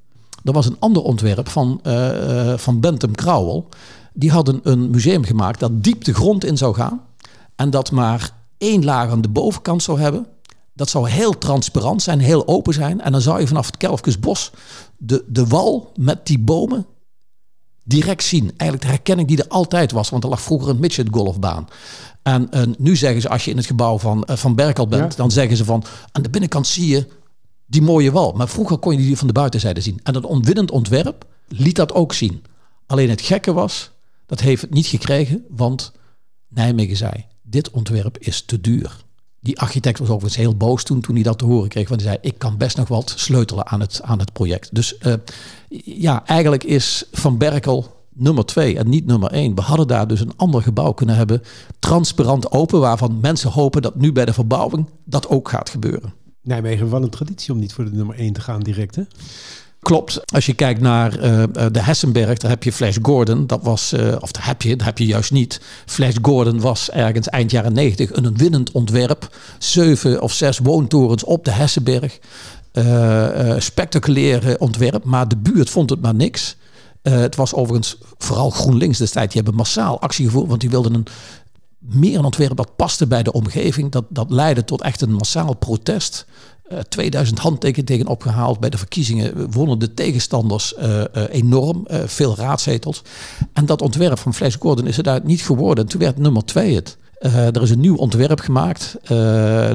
Er 0.44 0.54
was 0.54 0.66
een 0.66 0.80
ander 0.80 1.02
ontwerp 1.04 1.50
van, 1.50 1.80
uh, 1.84 2.58
van 2.58 2.80
Bentham 2.80 3.16
Crowell. 3.16 3.64
Die 4.14 4.32
hadden 4.32 4.60
een 4.64 4.90
museum 4.90 5.24
gemaakt 5.24 5.60
dat 5.60 5.84
diep 5.84 6.04
de 6.04 6.14
grond 6.14 6.46
in 6.46 6.58
zou 6.58 6.76
gaan. 6.76 7.02
En 7.56 7.70
dat 7.70 7.92
maar 7.92 8.43
één 8.64 8.84
laag 8.84 9.10
aan 9.10 9.22
de 9.22 9.30
bovenkant 9.30 9.84
zou 9.84 10.00
hebben. 10.00 10.28
Dat 10.74 10.90
zou 10.90 11.10
heel 11.10 11.38
transparant 11.38 12.02
zijn, 12.02 12.20
heel 12.20 12.48
open 12.48 12.74
zijn. 12.74 13.02
En 13.02 13.12
dan 13.12 13.22
zou 13.22 13.40
je 13.40 13.48
vanaf 13.48 13.66
het 13.66 13.78
Kelfkesbos 13.78 14.52
de, 14.98 15.24
de 15.28 15.48
wal 15.48 15.92
met 15.96 16.26
die 16.26 16.40
bomen 16.40 16.86
direct 17.84 18.24
zien. 18.24 18.44
Eigenlijk 18.58 18.82
de 18.82 18.88
herkenning 18.88 19.28
die 19.28 19.38
er 19.38 19.48
altijd 19.48 19.92
was, 19.92 20.10
want 20.10 20.24
er 20.24 20.30
lag 20.30 20.42
vroeger 20.42 20.70
een 20.70 20.80
midget 20.80 21.08
golfbaan. 21.12 21.68
En, 22.24 22.52
en 22.52 22.76
nu 22.78 22.96
zeggen 22.96 23.22
ze, 23.22 23.30
als 23.30 23.46
je 23.46 23.52
in 23.52 23.58
het 23.58 23.66
gebouw 23.66 23.98
van, 23.98 24.28
uh, 24.30 24.36
van 24.36 24.56
Berkel 24.56 24.88
bent, 24.88 25.16
dan 25.18 25.32
zeggen 25.32 25.58
ze 25.58 25.66
van 25.66 25.84
aan 26.12 26.22
de 26.22 26.30
binnenkant 26.30 26.68
zie 26.68 26.88
je 26.88 27.08
die 27.66 27.82
mooie 27.82 28.12
wal. 28.12 28.32
Maar 28.32 28.50
vroeger 28.50 28.78
kon 28.78 28.92
je 28.92 28.98
die 28.98 29.18
van 29.18 29.28
de 29.28 29.34
buitenzijde 29.34 29.82
zien. 29.82 30.00
En 30.04 30.14
dat 30.14 30.26
ontwinnend 30.26 30.72
ontwerp 30.72 31.26
liet 31.48 31.76
dat 31.76 31.94
ook 31.94 32.14
zien. 32.14 32.44
Alleen 32.86 33.10
het 33.10 33.22
gekke 33.22 33.54
was, 33.54 33.92
dat 34.26 34.40
heeft 34.40 34.62
het 34.62 34.74
niet 34.74 34.86
gekregen, 34.86 35.46
want 35.50 35.92
Nijmegen 36.48 36.98
zei, 36.98 37.26
dit 37.54 37.72
ontwerp 37.72 38.18
is 38.18 38.42
te 38.42 38.62
duur. 38.62 39.04
Die 39.40 39.60
architect 39.60 40.00
was 40.00 40.08
overigens 40.08 40.36
heel 40.36 40.56
boos 40.56 40.84
toen, 40.84 41.02
toen 41.02 41.16
hij 41.16 41.24
dat 41.24 41.38
te 41.38 41.46
horen 41.46 41.70
kreeg. 41.70 41.90
Want 41.90 42.02
hij 42.02 42.10
zei, 42.10 42.34
ik 42.34 42.38
kan 42.38 42.58
best 42.58 42.78
nog 42.78 42.88
wat 42.88 43.14
sleutelen 43.16 43.68
aan 43.68 43.80
het, 43.80 44.02
aan 44.02 44.20
het 44.20 44.34
project. 44.34 44.76
Dus 44.76 44.96
uh, 45.02 45.14
ja, 45.86 46.26
eigenlijk 46.26 46.64
is 46.64 47.06
Van 47.12 47.38
Berkel 47.38 48.02
nummer 48.14 48.46
twee 48.46 48.78
en 48.78 48.90
niet 48.90 49.06
nummer 49.06 49.32
één. 49.32 49.56
We 49.56 49.62
hadden 49.62 49.88
daar 49.88 50.08
dus 50.08 50.20
een 50.20 50.36
ander 50.36 50.62
gebouw 50.62 50.92
kunnen 50.92 51.16
hebben. 51.16 51.42
Transparant 51.80 52.52
open, 52.52 52.80
waarvan 52.80 53.20
mensen 53.20 53.52
hopen 53.52 53.82
dat 53.82 53.96
nu 53.96 54.12
bij 54.12 54.26
de 54.26 54.34
verbouwing 54.34 54.86
dat 55.06 55.28
ook 55.30 55.50
gaat 55.50 55.70
gebeuren. 55.70 56.14
Nijmegen 56.42 56.90
wel 56.90 57.04
een 57.04 57.10
traditie 57.10 57.54
om 57.54 57.60
niet 57.60 57.74
voor 57.74 57.86
de 57.86 57.92
nummer 57.92 58.16
één 58.16 58.34
te 58.34 58.42
gaan 58.42 58.60
direct, 58.60 58.96
hè? 58.96 59.04
Klopt. 59.84 60.34
Als 60.34 60.46
je 60.46 60.54
kijkt 60.54 60.82
naar 60.82 61.24
uh, 61.24 61.44
de 61.72 61.82
Hessenberg, 61.82 62.38
daar 62.38 62.52
heb 62.52 62.64
je 62.64 62.74
Flash 62.74 62.98
Gordon. 63.02 63.48
Dat 63.48 63.60
was, 63.64 63.94
uh, 63.94 64.16
of 64.20 64.32
dat 64.32 64.44
heb 64.44 64.62
je, 64.62 64.76
dat 64.76 64.86
heb 64.86 64.98
je 64.98 65.06
juist 65.06 65.32
niet. 65.32 65.62
Flash 65.86 66.16
Gordon 66.22 66.60
was 66.60 66.90
ergens 66.90 67.30
eind 67.30 67.52
jaren 67.52 67.74
90 67.74 68.16
een 68.16 68.38
winnend 68.38 68.72
ontwerp. 68.72 69.36
Zeven 69.58 70.22
of 70.22 70.34
zes 70.34 70.58
woontorens 70.58 71.24
op 71.24 71.46
de 71.46 71.52
Hessenberg. 71.52 72.20
Uh, 72.74 73.56
spectaculaire 73.58 74.58
ontwerp, 74.60 75.04
maar 75.04 75.28
de 75.28 75.38
buurt 75.38 75.70
vond 75.70 75.90
het 75.90 76.02
maar 76.02 76.16
niks. 76.16 76.56
het 77.02 77.36
was 77.36 77.54
overigens 77.54 77.98
vooral 78.18 78.50
GroenLinks 78.50 78.98
destijds. 78.98 79.34
Die 79.34 79.42
hebben 79.42 79.60
massaal 79.60 80.02
actie 80.02 80.26
gevoerd, 80.26 80.48
want 80.48 80.62
die 80.62 80.70
wilden 80.70 80.94
een 80.94 81.08
meer 81.80 82.18
een 82.18 82.26
ontwerp 82.26 82.58
dat 82.58 82.76
paste 82.76 83.08
bij 83.08 83.24
de 83.24 83.32
omgeving. 83.32 83.92
Dat, 83.92 84.06
dat 84.10 84.32
leidde 84.32 84.66
tot 84.66 84.82
echt 84.82 85.02
een 85.02 85.14
massaal 85.14 85.54
protest. 85.56 86.26
2000 86.90 87.38
eh, 87.38 87.44
handtekeningen 87.44 88.08
opgehaald. 88.08 88.60
Bij 88.60 88.70
de 88.70 88.78
verkiezingen 88.78 89.52
wonnen 89.52 89.80
de 89.80 89.94
tegenstanders 89.94 90.74
uh, 90.80 90.98
uh, 90.98 91.04
enorm. 91.30 91.88
veel 92.06 92.36
raadzetels. 92.36 93.02
En 93.54 93.66
dat 93.66 93.82
ontwerp 93.82 94.20
van 94.20 94.34
Flash 94.34 94.56
Gordon 94.60 94.88
is 94.88 94.98
er 94.98 95.04
daar 95.04 95.22
niet 95.24 95.42
geworden. 95.42 95.88
Toen 95.88 96.00
werd 96.00 96.18
nummer 96.18 96.46
twee 96.46 96.76
het. 96.76 96.98
er 97.20 97.62
is 97.62 97.70
een 97.70 97.80
nieuw 97.80 97.96
ontwerp 97.96 98.40
gemaakt. 98.40 98.98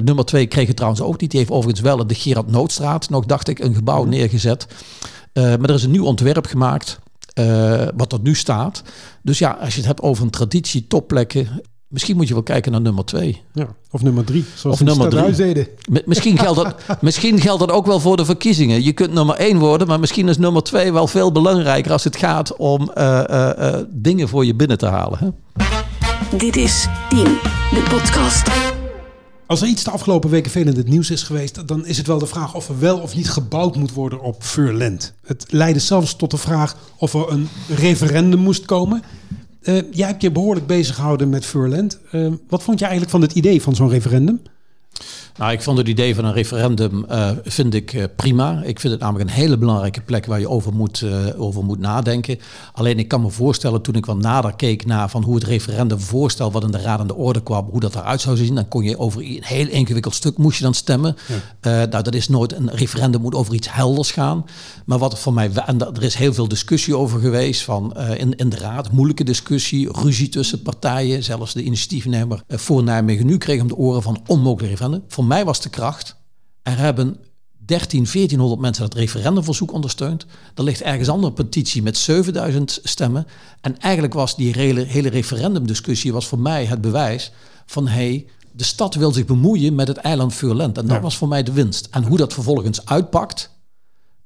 nummer 0.04 0.24
twee 0.24 0.46
kreeg 0.46 0.66
het 0.66 0.76
trouwens 0.76 1.02
ook 1.02 1.20
niet. 1.20 1.30
Die 1.30 1.38
heeft 1.38 1.52
overigens 1.52 1.80
wel 1.80 2.06
de 2.06 2.14
Gerard 2.14 2.50
Noodstraat 2.50 3.10
nog, 3.10 3.24
dacht 3.26 3.48
ik, 3.48 3.58
een 3.58 3.74
gebouw 3.74 4.04
neergezet. 4.04 4.66
maar 5.32 5.68
er 5.68 5.74
is 5.74 5.82
een 5.82 5.90
nieuw 5.90 6.04
ontwerp 6.04 6.46
gemaakt. 6.46 6.98
wat 7.96 8.12
er 8.12 8.20
nu 8.22 8.34
staat. 8.34 8.82
Dus 9.22 9.38
ja, 9.38 9.50
als 9.60 9.72
je 9.72 9.78
het 9.78 9.88
hebt 9.88 10.02
over 10.02 10.24
een 10.24 10.30
traditie, 10.30 10.86
topplekken, 10.86 11.62
Misschien 11.88 12.16
moet 12.16 12.28
je 12.28 12.34
wel 12.34 12.42
kijken 12.42 12.72
naar 12.72 12.80
nummer 12.80 13.04
twee. 13.04 13.42
Ja. 13.52 13.68
Of 13.90 14.02
nummer 14.02 14.24
drie, 14.24 14.44
zoals 14.54 14.80
Of 14.80 14.86
nummer 14.86 15.06
het 15.06 15.34
drie. 15.36 15.54
deden. 15.54 15.68
Misschien 16.04 16.38
geldt, 16.38 16.56
dat, 16.56 16.76
misschien 17.00 17.40
geldt 17.40 17.60
dat 17.60 17.70
ook 17.70 17.86
wel 17.86 18.00
voor 18.00 18.16
de 18.16 18.24
verkiezingen. 18.24 18.82
Je 18.82 18.92
kunt 18.92 19.12
nummer 19.12 19.34
één 19.34 19.58
worden, 19.58 19.86
maar 19.86 20.00
misschien 20.00 20.28
is 20.28 20.38
nummer 20.38 20.62
twee 20.62 20.92
wel 20.92 21.06
veel 21.06 21.32
belangrijker 21.32 21.92
als 21.92 22.04
het 22.04 22.16
gaat 22.16 22.56
om 22.56 22.90
eh, 22.90 23.18
eh, 23.28 23.74
eh, 23.74 23.84
dingen 23.90 24.28
voor 24.28 24.44
je 24.44 24.54
binnen 24.54 24.78
te 24.78 24.86
halen. 24.86 25.18
Hè? 25.18 25.28
Dit 26.36 26.56
is 26.56 26.86
10, 27.08 27.24
de 27.24 27.86
podcast. 27.90 28.50
Als 29.46 29.62
er 29.62 29.68
iets 29.68 29.84
de 29.84 29.90
afgelopen 29.90 30.30
weken 30.30 30.50
veel 30.50 30.66
in 30.66 30.76
het 30.76 30.88
nieuws 30.88 31.10
is 31.10 31.22
geweest, 31.22 31.68
dan 31.68 31.86
is 31.86 31.96
het 31.96 32.06
wel 32.06 32.18
de 32.18 32.26
vraag 32.26 32.54
of 32.54 32.68
er 32.68 32.78
wel 32.78 32.98
of 32.98 33.14
niet 33.14 33.30
gebouwd 33.30 33.76
moet 33.76 33.92
worden 33.92 34.20
op 34.20 34.42
Furland. 34.42 35.14
Het 35.26 35.44
leidde 35.48 35.80
zelfs 35.80 36.16
tot 36.16 36.30
de 36.30 36.36
vraag 36.36 36.76
of 36.96 37.14
er 37.14 37.32
een 37.32 37.48
referendum 37.68 38.40
moest 38.40 38.64
komen. 38.64 39.02
Eh, 39.68 39.76
jij 39.90 40.06
hebt 40.06 40.22
je 40.22 40.30
behoorlijk 40.30 40.66
bezig 40.66 40.94
gehouden 40.94 41.28
met 41.28 41.46
Furland. 41.46 41.98
Eh, 42.10 42.26
wat 42.48 42.62
vond 42.62 42.78
je 42.78 42.84
eigenlijk 42.84 43.12
van 43.12 43.22
het 43.22 43.32
idee 43.32 43.62
van 43.62 43.74
zo'n 43.74 43.88
referendum? 43.88 44.40
Nou, 45.38 45.52
ik 45.52 45.62
vond 45.62 45.78
het 45.78 45.88
idee 45.88 46.14
van 46.14 46.24
een 46.24 46.32
referendum 46.32 47.04
eh, 47.04 47.30
vind 47.44 47.74
ik 47.74 47.92
eh, 47.92 48.04
prima. 48.16 48.62
Ik 48.64 48.80
vind 48.80 48.92
het 48.92 49.02
namelijk 49.02 49.30
een 49.30 49.36
hele 49.36 49.58
belangrijke 49.58 50.00
plek 50.00 50.26
waar 50.26 50.40
je 50.40 50.48
over 50.48 50.72
moet, 50.72 51.02
eh, 51.02 51.40
over 51.40 51.64
moet 51.64 51.78
nadenken. 51.78 52.38
Alleen 52.72 52.98
ik 52.98 53.08
kan 53.08 53.20
me 53.20 53.30
voorstellen 53.30 53.82
toen 53.82 53.94
ik 53.94 54.06
wat 54.06 54.16
nader 54.16 54.56
keek 54.56 54.86
naar 54.86 55.10
van 55.10 55.22
hoe 55.22 55.34
het 55.34 55.44
referendumvoorstel 55.44 56.52
wat 56.52 56.64
in 56.64 56.70
de 56.70 56.80
Raad 56.80 57.00
aan 57.00 57.06
de 57.06 57.14
orde 57.14 57.42
kwam, 57.42 57.68
hoe 57.70 57.80
dat 57.80 57.94
eruit 57.94 58.20
zou 58.20 58.36
zien. 58.36 58.54
Dan 58.54 58.68
kon 58.68 58.82
je 58.82 58.98
over 58.98 59.20
een 59.20 59.40
heel 59.40 59.68
ingewikkeld 59.68 60.14
stuk 60.14 60.36
moest 60.36 60.58
je 60.58 60.64
dan 60.64 60.74
stemmen. 60.74 61.16
Nou, 61.60 61.88
dat 61.88 62.14
is 62.14 62.28
nooit 62.28 62.52
een 62.52 62.70
referendum 62.70 63.20
moet 63.20 63.34
over 63.34 63.54
iets 63.54 63.72
helders 63.72 64.10
gaan. 64.10 64.44
Maar 64.84 64.98
wat 64.98 65.18
voor 65.18 65.32
mij, 65.32 65.50
en 65.66 65.80
er 65.80 66.02
is 66.02 66.14
heel 66.14 66.34
veel 66.34 66.48
discussie 66.48 66.96
over 66.96 67.20
geweest 67.20 67.62
van 67.62 67.96
in, 67.96 68.36
in 68.36 68.48
de 68.48 68.56
Raad, 68.56 68.92
moeilijke 68.92 69.24
discussie, 69.24 69.92
ruzie 69.92 70.28
tussen 70.28 70.62
partijen, 70.62 71.24
zelfs 71.24 71.52
de 71.52 71.62
initiatiefnemer 71.62 72.42
voor 72.48 72.82
Nijmegen 72.82 73.26
nu 73.26 73.38
kreeg 73.38 73.60
om 73.60 73.68
de 73.68 73.76
oren 73.76 74.02
van 74.02 74.22
onmogelijk 74.26 74.68
referendum. 74.68 74.87
Voor 75.08 75.24
mij 75.24 75.44
was 75.44 75.60
de 75.60 75.68
kracht. 75.68 76.16
Er 76.62 76.78
hebben 76.78 77.16
13, 77.66 78.04
1400 78.12 78.60
mensen 78.60 78.82
dat 78.82 78.94
referendumverzoek 78.94 79.72
ondersteund. 79.72 80.26
Er 80.54 80.62
ligt 80.64 80.80
ergens 80.82 81.08
andere 81.08 81.32
petitie 81.32 81.82
met 81.82 81.96
7000 81.96 82.80
stemmen. 82.82 83.26
En 83.60 83.78
eigenlijk 83.78 84.14
was 84.14 84.36
die 84.36 84.52
hele, 84.52 84.80
hele 84.80 85.08
referendumdiscussie 85.08 86.12
was 86.12 86.26
voor 86.26 86.38
mij 86.38 86.64
het 86.66 86.80
bewijs 86.80 87.32
van 87.66 87.88
hey, 87.88 88.26
de 88.52 88.64
stad 88.64 88.94
wil 88.94 89.12
zich 89.12 89.24
bemoeien 89.24 89.74
met 89.74 89.88
het 89.88 89.96
eiland 89.96 90.34
Vuurland. 90.34 90.78
En 90.78 90.86
dat 90.86 90.96
Ja. 90.96 91.02
was 91.02 91.16
voor 91.16 91.28
mij 91.28 91.42
de 91.42 91.52
winst. 91.52 91.88
En 91.90 92.04
hoe 92.04 92.16
dat 92.16 92.32
vervolgens 92.32 92.86
uitpakt, 92.86 93.50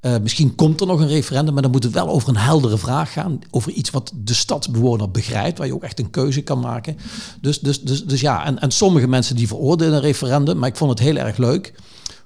eh, 0.03 0.15
misschien 0.23 0.55
komt 0.55 0.81
er 0.81 0.87
nog 0.87 1.01
een 1.01 1.09
referendum, 1.09 1.53
maar 1.53 1.62
dan 1.62 1.71
moet 1.71 1.83
het 1.83 1.93
wel 1.93 2.09
over 2.09 2.29
een 2.29 2.37
heldere 2.37 2.79
vraag 2.79 3.12
gaan. 3.12 3.38
Over 3.51 3.73
iets 3.73 3.91
wat 3.91 4.12
de 4.15 4.35
stadsbewoner 4.35 5.11
begrijpt, 5.11 5.59
waar 5.59 5.67
je 5.67 5.75
ook 5.75 5.83
echt 5.83 5.99
een 5.99 6.11
keuze 6.11 6.43
kan 6.43 6.61
maken. 6.61 6.97
Dus, 7.41 7.61
dus, 7.61 7.81
dus, 7.81 8.05
dus 8.05 8.21
ja, 8.21 8.45
en, 8.45 8.59
en 8.59 8.71
sommige 8.71 9.09
mensen 9.09 9.37
die 9.37 9.47
veroordelen 9.47 9.95
een 9.95 10.01
referendum, 10.01 10.59
maar 10.59 10.69
ik 10.69 10.77
vond 10.77 10.91
het 10.91 10.99
heel 10.99 11.17
erg 11.17 11.37
leuk. 11.37 11.75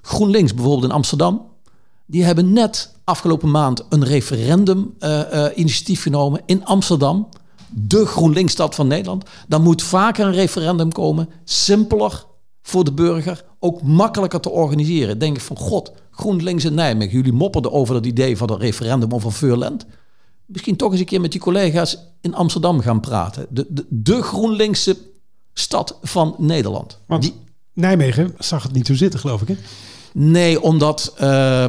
GroenLinks 0.01 0.53
bijvoorbeeld 0.53 0.83
in 0.83 0.91
Amsterdam, 0.91 1.41
die 2.05 2.23
hebben 2.23 2.53
net 2.53 2.93
afgelopen 3.03 3.51
maand 3.51 3.85
een 3.89 4.05
referendum 4.05 4.93
eh, 4.99 5.45
eh, 5.45 5.57
initiatief 5.57 6.01
genomen 6.01 6.41
in 6.45 6.65
Amsterdam. 6.65 7.29
De 7.69 8.05
GroenLinks-stad 8.05 8.75
van 8.75 8.87
Nederland. 8.87 9.25
Dan 9.47 9.61
moet 9.61 9.83
vaker 9.83 10.25
een 10.25 10.33
referendum 10.33 10.91
komen. 10.91 11.29
Simpeler 11.43 12.25
voor 12.67 12.83
de 12.83 12.93
burger. 12.93 13.43
Ook 13.59 13.81
makkelijker 13.81 14.39
te 14.39 14.49
organiseren. 14.49 15.19
Denk 15.19 15.35
ik 15.35 15.41
van 15.41 15.57
god, 15.57 15.91
GroenLinks 16.11 16.65
in 16.65 16.73
Nijmegen. 16.73 17.15
Jullie 17.15 17.33
mopperden 17.33 17.71
over 17.71 17.93
dat 17.93 18.05
idee 18.05 18.37
van 18.37 18.49
een 18.49 18.57
referendum 18.57 19.13
over 19.13 19.31
Veurland. 19.31 19.85
Misschien 20.45 20.75
toch 20.75 20.91
eens 20.91 20.99
een 20.99 21.05
keer 21.05 21.21
met 21.21 21.31
die 21.31 21.41
collega's 21.41 21.97
in 22.21 22.35
Amsterdam 22.35 22.79
gaan 22.79 22.99
praten. 22.99 23.45
De, 23.49 23.65
de, 23.69 23.85
de 23.89 24.21
GroenLinkse 24.21 24.97
stad 25.53 25.97
van 26.01 26.35
Nederland. 26.37 26.99
Want 27.05 27.21
Die, 27.21 27.33
Nijmegen 27.73 28.33
zag 28.37 28.63
het 28.63 28.71
niet 28.73 28.85
zo 28.87 28.93
zitten, 28.95 29.19
geloof 29.19 29.41
ik. 29.41 29.47
Hè? 29.47 29.55
Nee, 30.13 30.61
omdat. 30.61 31.13
eh, 31.17 31.65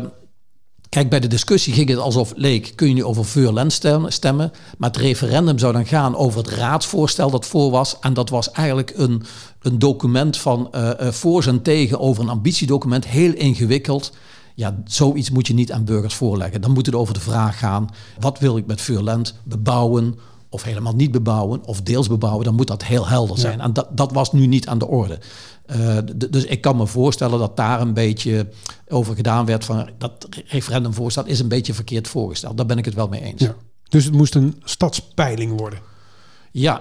kijk, 0.99 1.11
bij 1.11 1.21
de 1.21 1.35
discussie 1.35 1.73
ging 1.73 1.89
het 1.89 1.99
alsof 1.99 2.33
leek: 2.37 2.73
kun 2.75 2.89
je 2.89 2.95
nu 2.95 3.05
over 3.05 3.25
Veurland 3.25 3.73
stem- 3.73 4.11
stemmen? 4.11 4.53
Maar 4.79 4.91
het 4.91 4.99
referendum 4.99 5.59
zou 5.59 5.73
dan 5.73 5.87
gaan 5.87 6.17
over 6.17 6.39
het 6.39 6.49
raadsvoorstel 6.49 7.31
dat 7.31 7.47
voor 7.47 7.71
was. 7.71 7.99
En 8.01 8.15
dat 8.15 8.31
was 8.31 8.51
eigenlijk 8.51 8.93
een, 8.97 9.23
een 9.63 9.79
document 9.79 10.37
van 10.37 10.69
eh 10.73 11.07
eh, 11.07 11.13
voor 11.13 11.47
en 11.47 11.63
tegen 11.63 12.01
over 12.01 12.23
een 12.23 12.29
ambitiedocument. 12.29 13.07
Heel 13.07 13.33
ingewikkeld. 13.33 14.13
Ja, 14.55 14.77
zoiets 14.85 15.31
moet 15.31 15.47
je 15.47 15.55
niet 15.55 15.73
aan 15.73 15.85
burgers 15.85 16.15
voorleggen. 16.15 16.61
Dan 16.61 16.73
moet 16.73 16.87
het 16.87 16.95
over 16.95 17.15
de 17.15 17.21
vraag 17.21 17.59
gaan: 17.59 17.91
wat 18.21 18.39
wil 18.39 18.57
ik 18.57 18.67
met 18.67 18.81
Veurland 18.81 19.35
bebouwen? 19.45 20.19
Of 20.51 20.63
helemaal 20.63 20.95
niet 20.95 21.11
bebouwen, 21.11 21.65
of 21.65 21.83
deels 21.83 22.09
bebouwen, 22.09 22.45
dan 22.45 22.55
moet 22.55 22.67
dat 22.67 22.85
heel 22.85 23.09
helder 23.09 23.39
zijn. 23.39 23.61
En 23.61 23.73
dat, 23.73 23.89
dat 23.91 24.13
was 24.13 24.33
nu 24.33 24.47
niet 24.47 24.67
aan 24.67 24.79
de 24.79 24.87
orde. 24.87 25.19
Eh, 25.67 25.99
dus 26.31 26.45
ik 26.45 26.61
kan 26.61 26.77
me 26.77 26.87
voorstellen 26.87 27.39
dat 27.39 27.57
daar 27.57 27.81
een 27.81 27.95
beetje 27.95 28.49
over 28.89 29.15
gedaan 29.15 29.47
werd 29.47 29.65
van 29.65 29.91
dat 29.99 30.29
referendumvoorstel 30.47 31.27
is 31.27 31.41
een 31.41 31.49
beetje 31.49 31.75
verkeerd 31.75 32.09
voorgesteld. 32.09 32.57
Daar 32.57 32.67
ben 32.67 32.79
ik 32.79 32.85
het 32.85 32.95
wel 32.95 33.09
mee 33.09 33.23
eens. 33.23 33.41
Ja, 33.41 33.47
Ja. 33.47 33.55
Dus 33.89 34.05
het 34.05 34.15
moest 34.15 34.35
een 34.35 34.63
stadspeiling 34.65 35.59
worden. 35.59 35.79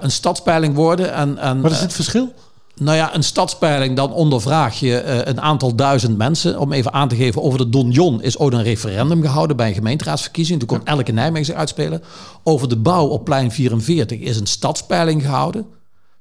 een 0.02 0.12
stadspeiling 0.12 0.76
worden 0.76 1.14
en, 1.14 1.38
en 1.38 1.62
Wat 1.62 1.72
is 1.72 1.78
eh, 1.78 1.84
het 1.84 1.94
verschil? 1.94 2.34
Nou 2.80 2.98
ja, 2.98 3.16
een 3.16 3.24
stadspeiling, 3.24 3.96
dan 3.96 4.14
ondervraag 4.14 4.80
je 4.80 4.98
eh, 4.98 5.18
een 5.24 5.42
aantal 5.42 5.76
duizend 5.76 6.18
mensen. 6.18 6.60
Om 6.60 6.72
even 6.72 6.94
aan 6.94 7.08
te 7.08 7.16
geven, 7.16 7.44
over 7.44 7.60
de 7.60 7.70
Donjon 7.70 8.22
is 8.22 8.38
ooit 8.38 8.54
een 8.54 8.64
referendum 8.64 9.22
gehouden 9.22 9.58
bij 9.58 9.68
een 9.68 9.74
gemeenteraadsverkiezing. 9.74 10.60
Toen 10.60 10.68
kon 10.68 10.86
elke 10.86 11.12
Nijmegen 11.12 11.46
zich 11.46 11.56
uitspelen. 11.56 12.04
Over 12.44 12.70
de 12.70 12.78
bouw 12.78 13.08
op 13.08 13.24
plein 13.24 13.52
44 13.52 14.20
is 14.20 14.40
een 14.40 14.48
stadspeiling 14.48 15.22
gehouden. 15.22 15.66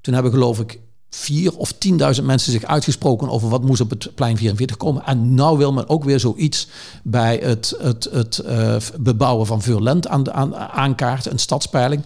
Toen 0.01 0.15
hebben 0.15 0.33
geloof 0.33 0.61
ik 0.61 0.81
vier 1.11 1.57
of 1.57 1.73
tienduizend 1.73 2.27
mensen 2.27 2.53
zich 2.53 2.65
uitgesproken 2.65 3.29
over 3.29 3.49
wat 3.49 3.63
moest 3.63 3.81
op 3.81 3.91
het 3.91 4.15
plein 4.15 4.37
44 4.37 4.77
komen. 4.77 5.05
En 5.05 5.35
nou 5.35 5.59
wil 5.59 5.73
men 5.73 5.89
ook 5.89 6.05
weer 6.05 6.21
zoiets 6.21 6.69
bij 7.03 7.37
het, 7.43 7.75
het, 7.79 8.09
het 8.13 8.39
eh, 8.39 8.77
bebouwen 9.01 9.47
van 9.47 9.63
Veurland 9.63 10.09
aan, 10.09 10.33
aan, 10.33 10.57
aankaarten, 10.57 11.33
een 11.33 11.39
stadspeiling. 11.39 12.03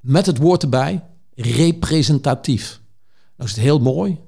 Met 0.00 0.26
het 0.26 0.38
woord 0.38 0.62
erbij, 0.62 1.02
representatief. 1.34 2.80
Nou 3.42 3.54
is 3.54 3.60
het 3.60 3.70
heel 3.70 3.78
mooi. 3.78 4.18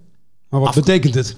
Maar 0.48 0.60
wat 0.60 0.74
betekent 0.74 1.14
het? 1.14 1.36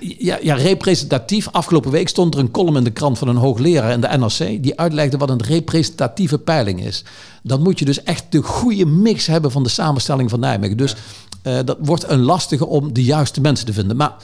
Ja, 0.00 0.38
ja, 0.42 0.54
representatief. 0.54 1.48
Afgelopen 1.50 1.90
week 1.90 2.08
stond 2.08 2.34
er 2.34 2.40
een 2.40 2.50
column 2.50 2.76
in 2.76 2.84
de 2.84 2.90
krant 2.90 3.18
van 3.18 3.28
een 3.28 3.36
hoogleraar 3.36 3.92
in 3.92 4.00
de 4.00 4.16
NRC... 4.16 4.62
die 4.62 4.78
uitlegde 4.78 5.16
wat 5.16 5.30
een 5.30 5.42
representatieve 5.42 6.38
peiling 6.38 6.84
is. 6.84 7.04
Dan 7.42 7.62
moet 7.62 7.78
je 7.78 7.84
dus 7.84 8.02
echt 8.02 8.24
de 8.28 8.42
goede 8.42 8.86
mix 8.86 9.26
hebben 9.26 9.50
van 9.50 9.62
de 9.62 9.68
samenstelling 9.68 10.30
van 10.30 10.40
Nijmegen. 10.40 10.76
Dus 10.76 10.94
eh, 11.42 11.58
dat 11.64 11.76
wordt 11.80 12.08
een 12.08 12.22
lastige 12.22 12.66
om 12.66 12.92
de 12.92 13.04
juiste 13.04 13.40
mensen 13.40 13.66
te 13.66 13.72
vinden. 13.72 13.96
Maar 13.96 14.14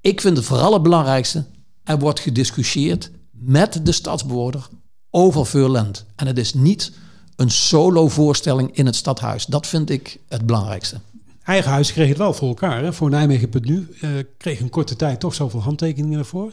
ik 0.00 0.20
vind 0.20 0.36
het 0.36 0.46
vooral 0.46 0.72
het 0.72 0.82
belangrijkste... 0.82 1.44
er 1.84 1.98
wordt 1.98 2.20
gediscussieerd 2.20 3.10
met 3.30 3.80
de 3.82 3.92
stadsbewoner 3.92 4.68
over 5.10 5.46
Veurland. 5.46 6.04
En 6.16 6.26
het 6.26 6.38
is 6.38 6.54
niet 6.54 6.92
een 7.36 7.50
solo-voorstelling 7.50 8.76
in 8.76 8.86
het 8.86 8.96
stadhuis. 8.96 9.46
Dat 9.46 9.66
vind 9.66 9.90
ik 9.90 10.18
het 10.28 10.46
belangrijkste. 10.46 11.00
Eigen 11.46 11.70
huis 11.70 11.92
kreeg 11.92 12.08
het 12.08 12.18
wel 12.18 12.32
voor 12.32 12.48
elkaar. 12.48 12.82
Hè? 12.82 12.92
Voor 12.92 13.10
Nijmegen.nu 13.10 13.88
eh 14.00 14.10
kreeg 14.38 14.60
een 14.60 14.70
korte 14.70 14.96
tijd 14.96 15.20
toch 15.20 15.34
zoveel 15.34 15.62
handtekeningen 15.62 16.18
ervoor. 16.18 16.52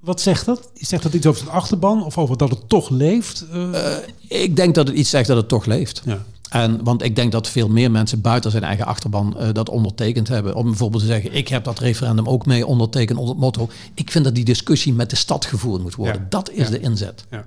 Wat 0.00 0.20
zegt 0.20 0.46
dat? 0.46 0.70
Zegt 0.74 1.02
dat 1.02 1.12
iets 1.14 1.26
over 1.26 1.40
zijn 1.40 1.52
achterban 1.54 2.04
of 2.04 2.18
over 2.18 2.36
dat 2.36 2.50
het 2.50 2.68
toch 2.68 2.88
leeft? 2.90 3.46
Eh, 3.52 3.96
Ik 4.28 4.56
denk 4.56 4.74
dat 4.74 4.86
het 4.86 4.96
iets 4.96 5.10
zegt 5.10 5.26
dat 5.28 5.36
het 5.36 5.48
toch 5.48 5.64
leeft. 5.64 6.02
ja. 6.04 6.24
En, 6.50 6.84
want 6.84 7.02
ik 7.02 7.16
denk 7.16 7.32
dat 7.32 7.48
veel 7.48 7.68
meer 7.68 7.90
mensen 7.90 8.20
buiten 8.20 8.50
zijn 8.50 8.62
eigen 8.62 8.86
achterban 8.86 9.38
eh, 9.38 9.48
dat 9.52 9.68
ondertekend 9.68 10.28
hebben. 10.28 10.54
Om 10.54 10.64
bijvoorbeeld 10.64 11.02
te 11.02 11.08
zeggen, 11.08 11.32
ik 11.34 11.48
heb 11.48 11.64
dat 11.64 11.78
referendum 11.78 12.28
ook 12.28 12.46
mee 12.46 12.66
ondertekend 12.66 13.18
onder 13.18 13.34
het 13.34 13.42
motto. 13.42 13.68
Ik 13.94 14.10
vind 14.10 14.24
dat 14.24 14.34
die 14.34 14.44
discussie 14.44 14.92
met 14.92 15.10
de 15.10 15.16
stad 15.16 15.44
gevoerd 15.44 15.82
moet 15.82 15.94
worden. 15.94 16.20
Ja. 16.20 16.26
Dat 16.28 16.50
is 16.50 16.64
Ja. 16.64 16.70
de 16.70 16.80
inzet. 16.80 17.24
Ja. 17.30 17.44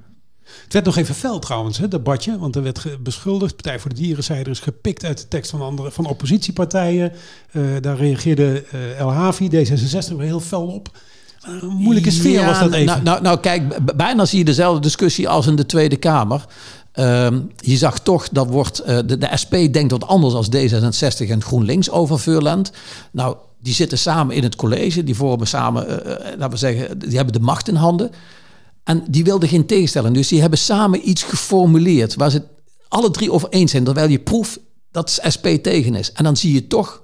Het 0.63 0.73
werd 0.73 0.85
nog 0.85 0.97
even 0.97 1.15
fel 1.15 1.39
trouwens, 1.39 1.77
het 1.77 1.91
debatje. 1.91 2.39
Want 2.39 2.55
er 2.55 2.63
werd 2.63 3.03
beschuldigd, 3.03 3.55
Partij 3.55 3.79
voor 3.79 3.89
de 3.89 3.95
Dieren 3.95 4.23
zei 4.23 4.39
er 4.39 4.49
is 4.49 4.59
gepikt 4.59 5.05
uit 5.05 5.17
de 5.17 5.27
tekst 5.27 5.51
van 5.51 5.61
andere 5.61 5.91
van 5.91 6.05
oppositiepartijen. 6.05 7.11
Eh, 7.51 7.61
daar 7.81 7.97
reageerde 7.97 8.63
eh 8.71 8.99
El 8.99 9.11
Havi, 9.11 9.49
D66, 9.49 10.15
weer 10.15 10.25
heel 10.25 10.39
fel 10.39 10.67
op. 10.67 10.89
Een 11.41 11.67
moeilijke 11.67 12.11
sfeer 12.11 12.39
Ja, 12.39 12.45
was 12.45 12.59
dat 12.59 12.73
even. 12.73 12.85
Nou, 12.85 13.01
nou, 13.03 13.21
nou 13.21 13.39
kijk, 13.39 13.95
bijna 13.95 14.25
zie 14.25 14.37
je 14.37 14.45
dezelfde 14.45 14.81
discussie 14.81 15.29
als 15.29 15.47
in 15.47 15.55
de 15.55 15.65
Tweede 15.65 15.95
Kamer. 15.95 16.45
Ehm, 16.91 17.39
je 17.57 17.77
zag 17.77 17.99
toch, 17.99 18.29
dat 18.29 18.47
wordt, 18.47 18.79
eh, 18.79 18.97
de, 19.05 19.17
de 19.17 19.29
SP 19.41 19.53
denkt 19.71 19.91
wat 19.91 20.07
anders 20.07 20.33
als 20.33 20.47
D66 20.47 21.29
en 21.29 21.41
GroenLinks 21.41 21.89
over 21.89 22.19
Veurland. 22.19 22.71
Nou, 23.11 23.35
die 23.61 23.73
zitten 23.73 23.97
samen 23.97 24.35
in 24.35 24.43
het 24.43 24.55
college, 24.55 25.03
die 25.03 25.15
vormen 25.15 25.47
samen, 25.47 25.85
laten 26.37 26.49
we 26.49 26.57
zeggen, 26.57 26.99
die 26.99 27.15
hebben 27.15 27.33
de 27.33 27.39
macht 27.39 27.67
in 27.67 27.75
handen. 27.75 28.11
En 28.89 29.03
die 29.09 29.23
wilden 29.23 29.49
geen 29.49 29.65
tegenstelling. 29.65 30.15
Dus 30.15 30.27
die 30.27 30.41
hebben 30.41 30.59
samen 30.59 31.09
iets 31.09 31.23
geformuleerd 31.23 32.15
waar 32.15 32.31
ze 32.31 32.43
alle 32.87 33.11
drie 33.11 33.31
over 33.31 33.49
eens 33.49 33.71
zijn. 33.71 33.83
Terwijl 33.83 34.09
je 34.09 34.19
proeft 34.19 34.59
dat 34.91 35.19
SP 35.35 35.45
tegen 35.61 35.95
is. 35.95 36.11
En 36.11 36.23
dan 36.23 36.37
zie 36.37 36.53
je 36.53 36.67
toch 36.67 37.01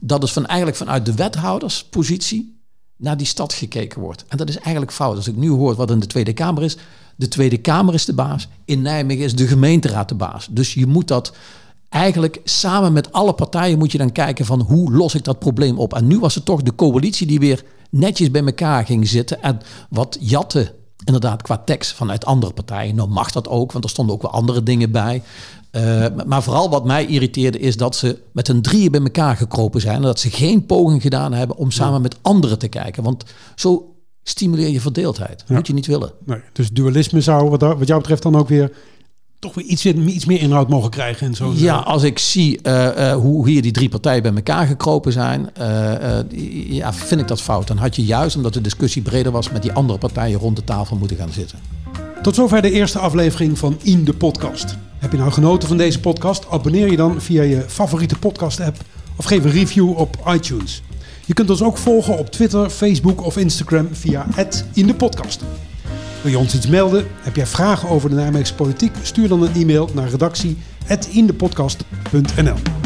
dat 0.00 0.22
het 0.22 0.30
van, 0.30 0.46
eigenlijk 0.46 0.76
vanuit 0.78 1.06
de 1.06 1.14
wethouderspositie 1.14 2.60
naar 2.96 3.16
die 3.16 3.26
stad 3.26 3.52
gekeken 3.52 4.00
wordt. 4.00 4.24
En 4.28 4.36
dat 4.36 4.48
is 4.48 4.58
eigenlijk 4.58 4.92
fout. 4.92 5.16
Als 5.16 5.28
ik 5.28 5.36
nu 5.36 5.48
hoor 5.48 5.74
wat 5.74 5.90
in 5.90 5.98
de 5.98 6.06
Tweede 6.06 6.32
Kamer 6.32 6.62
is. 6.62 6.76
De 7.16 7.28
Tweede 7.28 7.58
Kamer 7.58 7.94
is 7.94 8.04
de 8.04 8.14
baas. 8.14 8.48
In 8.64 8.82
Nijmegen 8.82 9.24
is 9.24 9.34
de 9.34 9.46
gemeenteraad 9.46 10.08
de 10.08 10.14
baas. 10.14 10.48
Dus 10.50 10.74
je 10.74 10.86
moet 10.86 11.08
dat 11.08 11.32
eigenlijk 11.88 12.40
samen 12.44 12.92
met 12.92 13.12
alle 13.12 13.32
partijen 13.32 13.78
moet 13.78 13.92
je 13.92 13.98
dan 13.98 14.12
kijken 14.12 14.44
van 14.44 14.60
hoe 14.60 14.92
los 14.92 15.14
ik 15.14 15.24
dat 15.24 15.38
probleem 15.38 15.78
op. 15.78 15.94
En 15.94 16.06
nu 16.06 16.18
was 16.18 16.34
het 16.34 16.44
toch 16.44 16.62
de 16.62 16.74
coalitie 16.74 17.26
die 17.26 17.38
weer 17.38 17.64
netjes 17.90 18.30
bij 18.30 18.44
elkaar 18.44 18.86
ging 18.86 19.08
zitten 19.08 19.42
en 19.42 19.60
wat 19.88 20.16
jatten 20.20 20.70
inderdaad 21.06 21.42
qua 21.42 21.58
tekst 21.58 21.92
vanuit 21.92 22.24
andere 22.24 22.52
partijen. 22.52 22.94
Nou 22.94 23.08
mag 23.08 23.30
dat 23.30 23.48
ook, 23.48 23.72
want 23.72 23.84
er 23.84 23.90
stonden 23.90 24.14
ook 24.14 24.22
wel 24.22 24.30
andere 24.30 24.62
dingen 24.62 24.90
bij. 24.90 25.22
Uh, 25.72 26.06
maar 26.26 26.42
vooral 26.42 26.70
wat 26.70 26.84
mij 26.84 27.06
irriteerde 27.06 27.58
is 27.58 27.76
dat 27.76 27.96
ze 27.96 28.18
met 28.32 28.48
een 28.48 28.62
drieën 28.62 28.90
bij 28.90 29.00
elkaar 29.00 29.36
gekropen 29.36 29.80
zijn. 29.80 29.96
En 29.96 30.02
dat 30.02 30.20
ze 30.20 30.30
geen 30.30 30.66
poging 30.66 31.02
gedaan 31.02 31.32
hebben 31.32 31.56
om 31.56 31.70
samen 31.70 32.02
met 32.02 32.16
anderen 32.22 32.58
te 32.58 32.68
kijken. 32.68 33.02
Want 33.02 33.24
zo 33.54 33.94
stimuleer 34.22 34.68
je 34.68 34.80
verdeeldheid. 34.80 35.38
Dat 35.38 35.56
moet 35.56 35.66
je 35.66 35.72
niet 35.72 35.86
willen. 35.86 36.12
Nee, 36.24 36.40
dus 36.52 36.70
dualisme 36.70 37.20
zou 37.20 37.50
wat, 37.50 37.60
wat 37.60 37.86
jou 37.86 38.00
betreft 38.00 38.22
dan 38.22 38.36
ook 38.36 38.48
weer 38.48 38.72
toch 39.46 39.54
weer 39.54 39.64
iets, 39.64 39.86
iets 39.86 40.24
meer 40.24 40.40
inhoud 40.40 40.68
mogen 40.68 40.90
krijgen. 40.90 41.26
En 41.26 41.34
zo. 41.34 41.52
Ja, 41.54 41.76
als 41.76 42.02
ik 42.02 42.18
zie 42.18 42.58
uh, 42.62 42.88
uh, 42.98 43.12
hoe 43.12 43.48
hier 43.48 43.62
die 43.62 43.72
drie 43.72 43.88
partijen 43.88 44.22
bij 44.22 44.32
elkaar 44.34 44.66
gekropen 44.66 45.12
zijn, 45.12 45.50
uh, 45.60 45.94
ja, 46.68 46.92
vind 46.92 47.20
ik 47.20 47.28
dat 47.28 47.42
fout. 47.42 47.66
Dan 47.68 47.76
had 47.76 47.96
je 47.96 48.04
juist, 48.04 48.36
omdat 48.36 48.54
de 48.54 48.60
discussie 48.60 49.02
breder 49.02 49.32
was, 49.32 49.50
met 49.50 49.62
die 49.62 49.72
andere 49.72 49.98
partijen 49.98 50.38
rond 50.38 50.56
de 50.56 50.64
tafel 50.64 50.96
moeten 50.96 51.16
gaan 51.16 51.32
zitten. 51.32 51.58
Tot 52.22 52.34
zover 52.34 52.62
de 52.62 52.70
eerste 52.70 52.98
aflevering 52.98 53.58
van 53.58 53.78
In 53.82 54.04
de 54.04 54.12
Podcast. 54.12 54.76
Heb 54.98 55.12
je 55.12 55.18
nou 55.18 55.32
genoten 55.32 55.68
van 55.68 55.76
deze 55.76 56.00
podcast? 56.00 56.46
Abonneer 56.50 56.90
je 56.90 56.96
dan 56.96 57.20
via 57.20 57.42
je 57.42 57.64
favoriete 57.66 58.18
podcast-app 58.18 58.76
of 59.16 59.24
geef 59.24 59.44
een 59.44 59.50
review 59.50 59.98
op 59.98 60.16
iTunes. 60.28 60.82
Je 61.24 61.34
kunt 61.34 61.50
ons 61.50 61.62
ook 61.62 61.78
volgen 61.78 62.18
op 62.18 62.30
Twitter, 62.30 62.70
Facebook 62.70 63.24
of 63.24 63.36
Instagram 63.36 63.88
via 63.92 64.26
in 64.72 64.86
de 64.86 64.94
podcast. 64.94 65.42
Wil 66.26 66.34
je 66.34 66.40
ons 66.40 66.54
iets 66.54 66.66
melden? 66.66 67.06
Heb 67.20 67.36
jij 67.36 67.46
vragen 67.46 67.88
over 67.88 68.08
de 68.08 68.14
Nijmeegse 68.14 68.54
politiek? 68.54 68.94
Stuur 69.02 69.28
dan 69.28 69.42
een 69.42 69.54
e-mail 69.54 69.90
naar 69.94 70.08
redactie@indepodcast.nl. 70.08 72.85